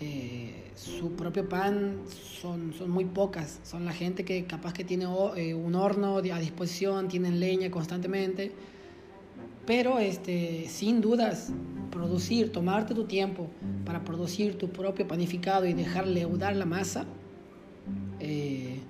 eh, 0.00 0.70
su 0.74 1.12
propio 1.12 1.48
pan 1.48 1.98
son, 2.40 2.72
son 2.72 2.90
muy 2.90 3.04
pocas. 3.04 3.60
Son 3.62 3.84
la 3.84 3.92
gente 3.92 4.24
que 4.24 4.44
capaz 4.46 4.72
que 4.72 4.84
tiene 4.84 5.06
un 5.06 5.74
horno 5.74 6.16
a 6.16 6.38
disposición, 6.38 7.08
tienen 7.08 7.40
leña 7.40 7.70
constantemente. 7.70 8.52
Pero 9.66 10.00
este, 10.00 10.66
sin 10.68 11.00
dudas, 11.00 11.52
producir, 11.92 12.50
tomarte 12.50 12.94
tu 12.94 13.04
tiempo 13.04 13.48
para 13.84 14.02
producir 14.02 14.58
tu 14.58 14.70
propio 14.70 15.06
panificado 15.06 15.66
y 15.66 15.72
dejar 15.72 16.08
leudar 16.08 16.56
la 16.56 16.64
masa, 16.64 17.06
eh, 18.18 18.80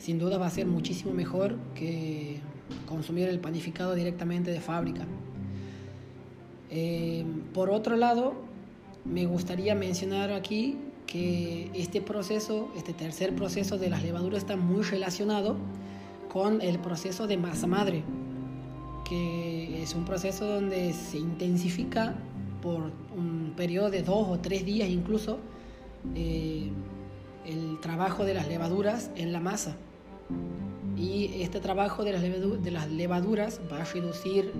sin 0.00 0.18
duda 0.18 0.38
va 0.38 0.46
a 0.46 0.50
ser 0.50 0.66
muchísimo 0.66 1.12
mejor 1.12 1.56
que 1.74 2.40
consumir 2.86 3.28
el 3.28 3.38
panificado 3.38 3.94
directamente 3.94 4.50
de 4.50 4.60
fábrica. 4.60 5.06
Eh, 6.70 7.24
por 7.52 7.70
otro 7.70 7.96
lado, 7.96 8.34
me 9.04 9.26
gustaría 9.26 9.74
mencionar 9.74 10.32
aquí 10.32 10.78
que 11.06 11.70
este 11.74 12.00
proceso, 12.00 12.70
este 12.76 12.92
tercer 12.94 13.34
proceso 13.34 13.76
de 13.76 13.90
las 13.90 14.02
levaduras 14.02 14.38
está 14.38 14.56
muy 14.56 14.82
relacionado 14.82 15.56
con 16.32 16.62
el 16.62 16.78
proceso 16.78 17.26
de 17.26 17.36
masa 17.36 17.66
madre, 17.66 18.02
que 19.08 19.82
es 19.82 19.94
un 19.94 20.04
proceso 20.04 20.46
donde 20.46 20.92
se 20.94 21.18
intensifica 21.18 22.14
por 22.62 22.92
un 23.16 23.52
periodo 23.56 23.90
de 23.90 24.02
dos 24.02 24.28
o 24.28 24.38
tres 24.38 24.64
días 24.64 24.88
incluso 24.88 25.38
eh, 26.14 26.70
el 27.44 27.80
trabajo 27.80 28.24
de 28.24 28.34
las 28.34 28.48
levaduras 28.48 29.10
en 29.16 29.32
la 29.32 29.40
masa. 29.40 29.76
Y 30.96 31.42
este 31.42 31.60
trabajo 31.60 32.04
de 32.04 32.12
las, 32.12 32.22
de 32.22 32.70
las 32.70 32.90
levaduras 32.90 33.60
va 33.72 33.82
a 33.82 33.84
reducir 33.84 34.52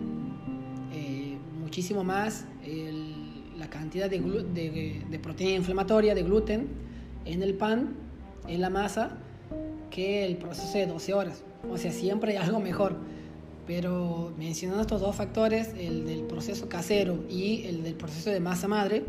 eh, 0.92 1.36
muchísimo 1.60 2.04
más 2.04 2.46
la 3.58 3.68
cantidad 3.68 4.08
de, 4.08 4.20
de, 4.20 5.02
de, 5.08 5.18
proteína 5.18 5.56
inflamatoria, 5.56 6.14
de 6.14 6.22
gluten, 6.22 6.68
en 7.26 7.42
el 7.42 7.54
pan, 7.54 7.94
en 8.48 8.62
la 8.62 8.70
masa, 8.70 9.18
que 9.90 10.24
el 10.24 10.36
proceso 10.38 10.78
de 10.78 10.86
12 10.86 11.12
horas. 11.12 11.44
O 11.70 11.76
sea, 11.76 11.92
siempre 11.92 12.32
hay 12.32 12.38
algo 12.38 12.58
mejor. 12.58 12.96
Pero 13.66 14.32
mencionando 14.38 14.80
estos 14.80 15.00
dos 15.00 15.14
factores, 15.14 15.74
el 15.78 16.06
del 16.06 16.22
proceso 16.22 16.68
casero 16.68 17.22
y 17.28 17.64
el 17.66 17.82
del 17.82 17.94
proceso 17.94 18.30
de 18.30 18.40
masa 18.40 18.66
madre, 18.66 19.04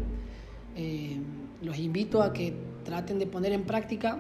eh, 0.76 1.18
los 1.62 1.78
invito 1.80 2.22
a 2.22 2.34
que 2.34 2.54
traten 2.84 3.20
de 3.20 3.28
poner 3.28 3.54
en 3.54 3.64
práctica. 3.64 4.20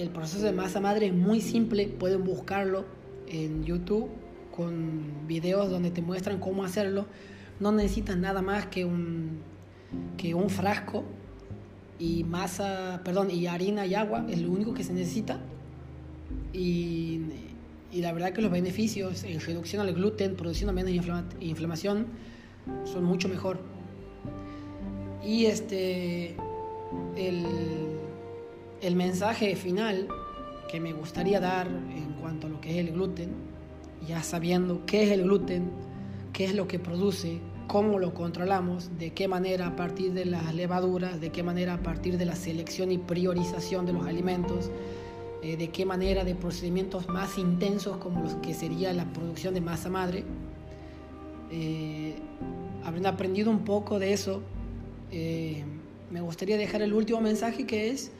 El 0.00 0.08
proceso 0.08 0.46
de 0.46 0.52
masa 0.52 0.80
madre 0.80 1.08
es 1.08 1.12
muy 1.12 1.42
simple, 1.42 1.86
pueden 1.86 2.24
buscarlo 2.24 2.86
en 3.28 3.64
YouTube 3.64 4.08
con 4.56 5.26
videos 5.28 5.68
donde 5.68 5.90
te 5.90 6.00
muestran 6.00 6.40
cómo 6.40 6.64
hacerlo. 6.64 7.04
No 7.60 7.70
necesitas 7.70 8.16
nada 8.16 8.40
más 8.40 8.64
que 8.64 8.86
un, 8.86 9.40
que 10.16 10.32
un 10.32 10.48
frasco 10.48 11.04
y 11.98 12.24
masa, 12.24 13.02
perdón, 13.04 13.30
y 13.30 13.46
harina 13.46 13.84
y 13.84 13.94
agua, 13.94 14.24
es 14.30 14.40
lo 14.40 14.50
único 14.50 14.72
que 14.72 14.84
se 14.84 14.94
necesita. 14.94 15.38
Y 16.54 17.20
la 17.92 18.14
verdad 18.14 18.32
que 18.32 18.40
los 18.40 18.50
beneficios 18.50 19.22
en 19.24 19.38
reducción 19.38 19.82
al 19.82 19.92
gluten, 19.92 20.34
produciendo 20.34 20.72
menos 20.72 20.92
inflamación, 21.40 22.06
son 22.84 23.04
mucho 23.04 23.28
mejor. 23.28 23.60
Y 25.22 25.44
este, 25.44 26.36
el, 27.16 27.44
el 28.80 28.96
mensaje 28.96 29.54
final 29.56 30.08
que 30.70 30.80
me 30.80 30.92
gustaría 30.92 31.40
dar 31.40 31.66
en 31.66 32.14
cuanto 32.20 32.46
a 32.46 32.50
lo 32.50 32.60
que 32.60 32.70
es 32.70 32.76
el 32.78 32.92
gluten, 32.92 33.30
ya 34.06 34.22
sabiendo 34.22 34.86
qué 34.86 35.04
es 35.04 35.10
el 35.10 35.24
gluten, 35.24 35.70
qué 36.32 36.44
es 36.44 36.54
lo 36.54 36.66
que 36.66 36.78
produce, 36.78 37.40
cómo 37.66 37.98
lo 37.98 38.14
controlamos, 38.14 38.98
de 38.98 39.12
qué 39.12 39.28
manera 39.28 39.68
a 39.68 39.76
partir 39.76 40.12
de 40.12 40.24
las 40.24 40.54
levaduras, 40.54 41.20
de 41.20 41.30
qué 41.30 41.42
manera 41.42 41.74
a 41.74 41.82
partir 41.82 42.18
de 42.18 42.24
la 42.24 42.36
selección 42.36 42.90
y 42.90 42.98
priorización 42.98 43.84
de 43.86 43.92
los 43.92 44.06
alimentos, 44.06 44.70
eh, 45.42 45.56
de 45.56 45.68
qué 45.68 45.84
manera 45.84 46.24
de 46.24 46.34
procedimientos 46.34 47.08
más 47.08 47.38
intensos 47.38 47.96
como 47.98 48.22
los 48.22 48.34
que 48.36 48.54
sería 48.54 48.92
la 48.92 49.04
producción 49.12 49.54
de 49.54 49.60
masa 49.60 49.88
madre. 49.88 50.24
Eh, 51.50 52.14
habiendo 52.84 53.08
aprendido 53.08 53.50
un 53.50 53.64
poco 53.64 53.98
de 53.98 54.12
eso, 54.12 54.42
eh, 55.10 55.64
me 56.10 56.20
gustaría 56.20 56.56
dejar 56.56 56.82
el 56.82 56.92
último 56.92 57.20
mensaje 57.20 57.66
que 57.66 57.90
es, 57.90 58.12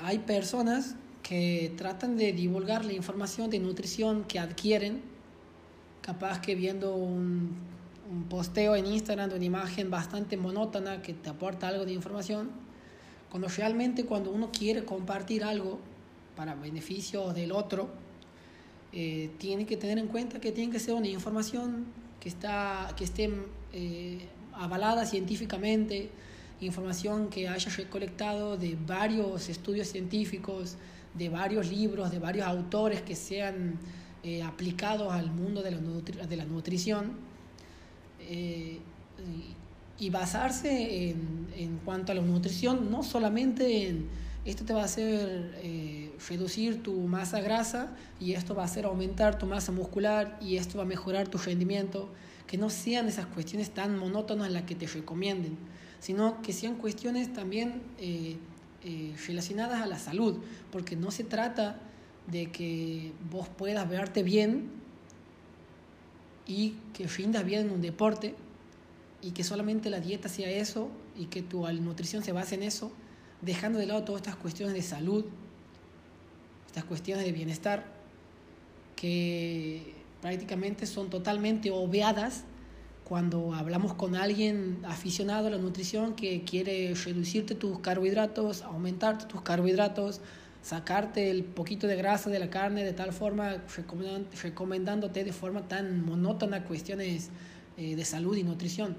hay 0.00 0.18
personas 0.18 0.96
que 1.22 1.72
tratan 1.76 2.16
de 2.16 2.32
divulgar 2.32 2.84
la 2.84 2.92
información 2.92 3.50
de 3.50 3.58
nutrición 3.58 4.24
que 4.24 4.38
adquieren, 4.38 5.02
capaz 6.00 6.40
que 6.40 6.54
viendo 6.54 6.94
un, 6.94 7.56
un 8.10 8.24
posteo 8.24 8.76
en 8.76 8.86
Instagram 8.86 9.30
de 9.30 9.36
una 9.36 9.44
imagen 9.44 9.90
bastante 9.90 10.36
monótona 10.36 11.02
que 11.02 11.14
te 11.14 11.30
aporta 11.30 11.68
algo 11.68 11.84
de 11.84 11.92
información, 11.92 12.50
cuando 13.30 13.48
realmente 13.48 14.04
cuando 14.04 14.30
uno 14.30 14.50
quiere 14.52 14.84
compartir 14.84 15.44
algo 15.44 15.78
para 16.36 16.54
beneficio 16.54 17.32
del 17.32 17.52
otro, 17.52 17.88
eh, 18.92 19.30
tiene 19.38 19.64
que 19.64 19.78
tener 19.78 19.98
en 19.98 20.08
cuenta 20.08 20.38
que 20.38 20.52
tiene 20.52 20.70
que 20.70 20.78
ser 20.78 20.94
una 20.94 21.08
información 21.08 21.86
que, 22.20 22.28
está, 22.28 22.92
que 22.96 23.04
esté 23.04 23.30
eh, 23.72 24.28
avalada 24.52 25.06
científicamente, 25.06 26.10
información 26.66 27.28
que 27.28 27.48
haya 27.48 27.70
recolectado 27.70 28.56
de 28.56 28.76
varios 28.86 29.48
estudios 29.48 29.88
científicos, 29.88 30.76
de 31.14 31.28
varios 31.28 31.70
libros, 31.70 32.10
de 32.10 32.18
varios 32.18 32.46
autores 32.46 33.02
que 33.02 33.16
sean 33.16 33.78
eh, 34.22 34.42
aplicados 34.42 35.12
al 35.12 35.30
mundo 35.30 35.62
de 35.62 35.72
la, 35.72 36.26
de 36.26 36.36
la 36.36 36.44
nutrición 36.44 37.32
y 39.98 40.10
basarse 40.10 41.10
en, 41.10 41.48
en, 41.56 41.78
cuanto 41.84 42.12
a 42.12 42.14
la 42.14 42.22
nutrición, 42.22 42.90
no 42.90 43.02
solamente 43.02 43.88
en 43.88 44.08
esto 44.44 44.64
te 44.64 44.72
va 44.72 44.82
a 44.82 44.84
hacer 44.86 45.54
eh, 45.62 46.10
reducir 46.28 46.82
tu 46.82 46.94
masa 47.06 47.40
grasa 47.40 47.94
y 48.18 48.32
esto 48.32 48.54
va 48.56 48.62
a 48.62 48.64
hacer 48.64 48.86
aumentar 48.86 49.38
tu 49.38 49.46
masa 49.46 49.70
muscular 49.70 50.36
y 50.40 50.56
esto 50.56 50.78
va 50.78 50.84
a 50.84 50.86
mejorar 50.86 51.28
tu 51.28 51.38
rendimiento, 51.38 52.08
que 52.48 52.58
no 52.58 52.68
sean 52.68 53.06
esas 53.06 53.26
cuestiones 53.26 53.70
tan 53.70 53.96
monótonas 53.96 54.50
las 54.50 54.64
que 54.64 54.74
te 54.74 54.86
recomienden, 54.86 55.56
sino 56.02 56.42
que 56.42 56.52
sean 56.52 56.74
cuestiones 56.74 57.32
también 57.32 57.80
eh, 58.00 58.36
eh, 58.82 59.14
relacionadas 59.28 59.80
a 59.80 59.86
la 59.86 60.00
salud, 60.00 60.36
porque 60.72 60.96
no 60.96 61.12
se 61.12 61.22
trata 61.22 61.78
de 62.26 62.50
que 62.50 63.12
vos 63.30 63.48
puedas 63.48 63.88
verte 63.88 64.24
bien 64.24 64.68
y 66.44 66.74
que 66.92 67.06
rindas 67.06 67.44
bien 67.44 67.66
en 67.66 67.70
un 67.70 67.80
deporte, 67.80 68.34
y 69.20 69.30
que 69.30 69.44
solamente 69.44 69.90
la 69.90 70.00
dieta 70.00 70.28
sea 70.28 70.50
eso 70.50 70.88
y 71.16 71.26
que 71.26 71.40
tu 71.40 71.64
nutrición 71.68 72.24
se 72.24 72.32
base 72.32 72.56
en 72.56 72.64
eso, 72.64 72.90
dejando 73.40 73.78
de 73.78 73.86
lado 73.86 74.02
todas 74.02 74.22
estas 74.22 74.34
cuestiones 74.34 74.74
de 74.74 74.82
salud, 74.82 75.24
estas 76.66 76.82
cuestiones 76.82 77.24
de 77.24 77.30
bienestar, 77.30 77.86
que 78.96 79.94
prácticamente 80.20 80.86
son 80.86 81.10
totalmente 81.10 81.70
obviadas 81.70 82.42
cuando 83.12 83.52
hablamos 83.52 83.92
con 83.92 84.16
alguien 84.16 84.78
aficionado 84.88 85.48
a 85.48 85.50
la 85.50 85.58
nutrición 85.58 86.14
que 86.14 86.44
quiere 86.44 86.94
reducirte 86.94 87.54
tus 87.54 87.78
carbohidratos, 87.80 88.62
aumentarte 88.62 89.26
tus 89.26 89.42
carbohidratos, 89.42 90.22
sacarte 90.62 91.30
el 91.30 91.44
poquito 91.44 91.86
de 91.86 91.96
grasa 91.96 92.30
de 92.30 92.38
la 92.38 92.48
carne 92.48 92.84
de 92.84 92.94
tal 92.94 93.12
forma, 93.12 93.64
recomendándote 94.42 95.24
de 95.24 95.32
forma 95.34 95.68
tan 95.68 96.02
monótona 96.06 96.64
cuestiones 96.64 97.28
eh, 97.76 97.96
de 97.96 98.04
salud 98.06 98.34
y 98.34 98.44
nutrición, 98.44 98.96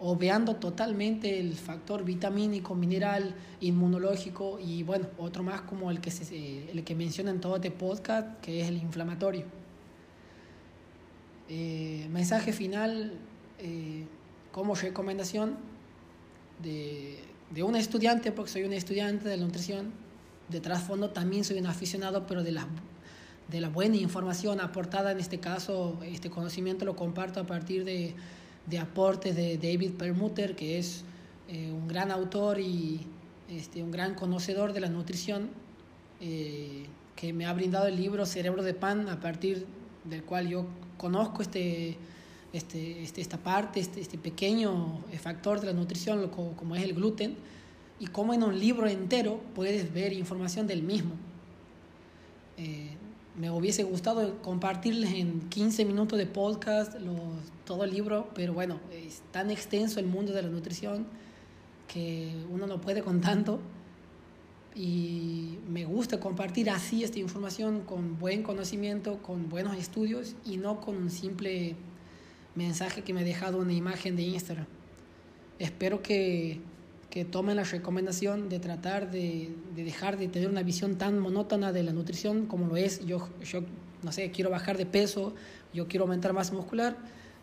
obviando 0.00 0.56
totalmente 0.56 1.40
el 1.40 1.54
factor 1.54 2.04
vitamínico, 2.04 2.74
mineral, 2.74 3.34
inmunológico 3.62 4.58
y 4.60 4.82
bueno, 4.82 5.06
otro 5.16 5.42
más 5.42 5.62
como 5.62 5.90
el 5.90 6.02
que, 6.02 6.10
se, 6.10 6.70
el 6.70 6.84
que 6.84 6.94
menciona 6.94 7.30
en 7.30 7.40
todo 7.40 7.56
este 7.56 7.70
podcast, 7.70 8.38
que 8.42 8.60
es 8.60 8.68
el 8.68 8.76
inflamatorio. 8.76 9.57
Eh, 11.48 12.06
mensaje 12.10 12.52
final 12.52 13.14
eh, 13.58 14.04
como 14.52 14.74
recomendación 14.74 15.56
de, 16.62 17.18
de 17.50 17.62
un 17.62 17.76
estudiante, 17.76 18.32
porque 18.32 18.50
soy 18.50 18.64
un 18.64 18.72
estudiante 18.72 19.28
de 19.28 19.36
la 19.36 19.44
nutrición, 19.44 19.92
de 20.48 20.60
trasfondo 20.60 21.10
también 21.10 21.44
soy 21.44 21.58
un 21.58 21.66
aficionado, 21.66 22.26
pero 22.26 22.42
de 22.42 22.52
la, 22.52 22.66
de 23.48 23.60
la 23.60 23.68
buena 23.68 23.96
información 23.96 24.60
aportada 24.60 25.12
en 25.12 25.20
este 25.20 25.38
caso, 25.40 25.98
este 26.04 26.30
conocimiento 26.30 26.84
lo 26.84 26.96
comparto 26.96 27.40
a 27.40 27.46
partir 27.46 27.84
de, 27.84 28.14
de 28.66 28.78
aportes 28.78 29.34
de 29.34 29.56
David 29.56 29.92
Permuter, 29.92 30.54
que 30.54 30.78
es 30.78 31.04
eh, 31.48 31.70
un 31.72 31.88
gran 31.88 32.10
autor 32.10 32.60
y 32.60 33.00
este, 33.50 33.82
un 33.82 33.90
gran 33.90 34.14
conocedor 34.14 34.72
de 34.72 34.80
la 34.80 34.88
nutrición, 34.88 35.48
eh, 36.20 36.86
que 37.16 37.32
me 37.32 37.46
ha 37.46 37.52
brindado 37.52 37.86
el 37.86 37.96
libro 37.96 38.26
Cerebro 38.26 38.62
de 38.62 38.74
Pan, 38.74 39.08
a 39.08 39.20
partir 39.20 39.66
del 40.04 40.24
cual 40.24 40.48
yo 40.48 40.66
conozco 40.96 41.42
este, 41.42 41.96
este, 42.52 43.02
este 43.02 43.20
esta 43.20 43.38
parte, 43.38 43.80
este, 43.80 44.00
este 44.00 44.18
pequeño 44.18 45.04
factor 45.20 45.60
de 45.60 45.66
la 45.66 45.72
nutrición, 45.72 46.28
como 46.28 46.76
es 46.76 46.82
el 46.82 46.94
gluten 46.94 47.36
y 48.00 48.06
cómo 48.06 48.34
en 48.34 48.42
un 48.42 48.58
libro 48.58 48.86
entero 48.86 49.40
puedes 49.54 49.92
ver 49.92 50.12
información 50.12 50.66
del 50.66 50.82
mismo. 50.82 51.12
Eh, 52.56 52.90
me 53.36 53.50
hubiese 53.50 53.84
gustado 53.84 54.42
compartirles 54.42 55.12
en 55.14 55.48
15 55.48 55.84
minutos 55.84 56.18
de 56.18 56.26
podcast 56.26 56.98
los, 57.00 57.16
todo 57.64 57.84
el 57.84 57.92
libro, 57.92 58.28
pero 58.34 58.52
bueno, 58.52 58.80
es 58.92 59.22
tan 59.30 59.50
extenso 59.50 60.00
el 60.00 60.06
mundo 60.06 60.32
de 60.32 60.42
la 60.42 60.48
nutrición 60.48 61.06
que 61.86 62.32
uno 62.50 62.66
no 62.66 62.80
puede 62.80 63.02
con 63.02 63.20
tanto. 63.20 63.60
Y 64.78 65.58
me 65.68 65.84
gusta 65.84 66.20
compartir 66.20 66.70
así 66.70 67.02
esta 67.02 67.18
información 67.18 67.80
con 67.80 68.16
buen 68.16 68.44
conocimiento, 68.44 69.20
con 69.20 69.48
buenos 69.48 69.76
estudios 69.76 70.36
y 70.44 70.56
no 70.56 70.80
con 70.80 70.96
un 70.96 71.10
simple 71.10 71.74
mensaje 72.54 73.02
que 73.02 73.12
me 73.12 73.22
ha 73.22 73.24
dejado 73.24 73.58
una 73.58 73.72
imagen 73.72 74.14
de 74.14 74.22
Instagram. 74.22 74.66
Espero 75.58 76.00
que 76.00 76.60
que 77.10 77.24
tomen 77.24 77.56
la 77.56 77.64
recomendación 77.64 78.48
de 78.48 78.58
tratar 78.58 79.10
de, 79.10 79.50
de, 79.74 79.84
dejar 79.84 80.18
de 80.18 80.28
tener 80.28 80.48
una 80.48 80.62
visión 80.62 80.98
tan 80.98 81.18
monótona 81.18 81.72
de 81.72 81.82
la 81.82 81.92
nutrición 81.92 82.46
como 82.46 82.66
lo 82.66 82.76
es. 82.76 83.04
Yo, 83.06 83.28
yo, 83.42 83.62
no 84.02 84.12
sé, 84.12 84.30
quiero 84.30 84.50
bajar 84.50 84.76
de 84.76 84.86
peso, 84.86 85.34
yo 85.72 85.88
quiero 85.88 86.04
aumentar 86.04 86.32
masa 86.32 86.52
muscular 86.52 86.96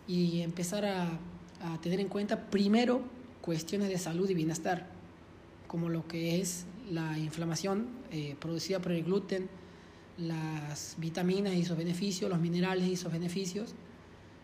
y 0.07 0.41
empezar 0.41 0.85
a, 0.85 1.19
a 1.61 1.81
tener 1.81 1.99
en 1.99 2.09
cuenta 2.09 2.45
primero 2.49 3.01
cuestiones 3.41 3.89
de 3.89 3.97
salud 3.97 4.29
y 4.29 4.35
bienestar, 4.35 4.87
como 5.67 5.89
lo 5.89 6.07
que 6.07 6.39
es 6.39 6.65
la 6.89 7.17
inflamación 7.17 7.87
eh, 8.11 8.35
producida 8.39 8.79
por 8.79 8.91
el 8.91 9.03
gluten, 9.03 9.49
las 10.17 10.95
vitaminas 10.97 11.53
y 11.53 11.65
sus 11.65 11.77
beneficios, 11.77 12.29
los 12.29 12.39
minerales 12.39 12.87
y 12.87 12.95
sus 12.95 13.11
beneficios, 13.11 13.73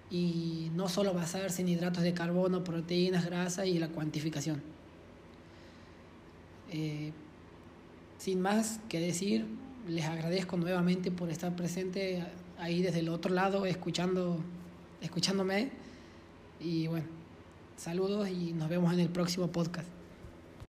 y 0.10 0.69
no 0.75 0.89
solo 0.89 1.13
basarse 1.13 1.62
en 1.62 1.69
hidratos 1.69 2.04
de 2.04 2.13
carbono, 2.13 2.63
proteínas, 2.63 3.25
grasa 3.25 3.65
y 3.65 3.80
la 3.80 3.88
cuantificación. 3.88 4.62
Eh, 6.71 7.12
sin 8.17 8.41
más 8.41 8.80
que 8.89 8.99
decir, 8.99 9.45
les 9.88 10.06
agradezco 10.06 10.58
nuevamente 10.58 11.12
por 11.12 11.30
estar 11.30 11.56
presente 11.56 12.25
ahí 12.60 12.82
desde 12.82 12.99
el 12.99 13.10
otro 13.10 13.34
lado, 13.34 13.65
escuchando, 13.65 14.38
escuchándome. 15.01 15.71
Y 16.60 16.88
bueno, 16.88 17.08
saludos 17.77 18.30
y 18.30 18.54
nos 18.54 18.69
vemos 18.69 18.93
en 18.93 18.99
el 18.99 19.10
próximo 19.10 19.47
podcast. 19.47 20.00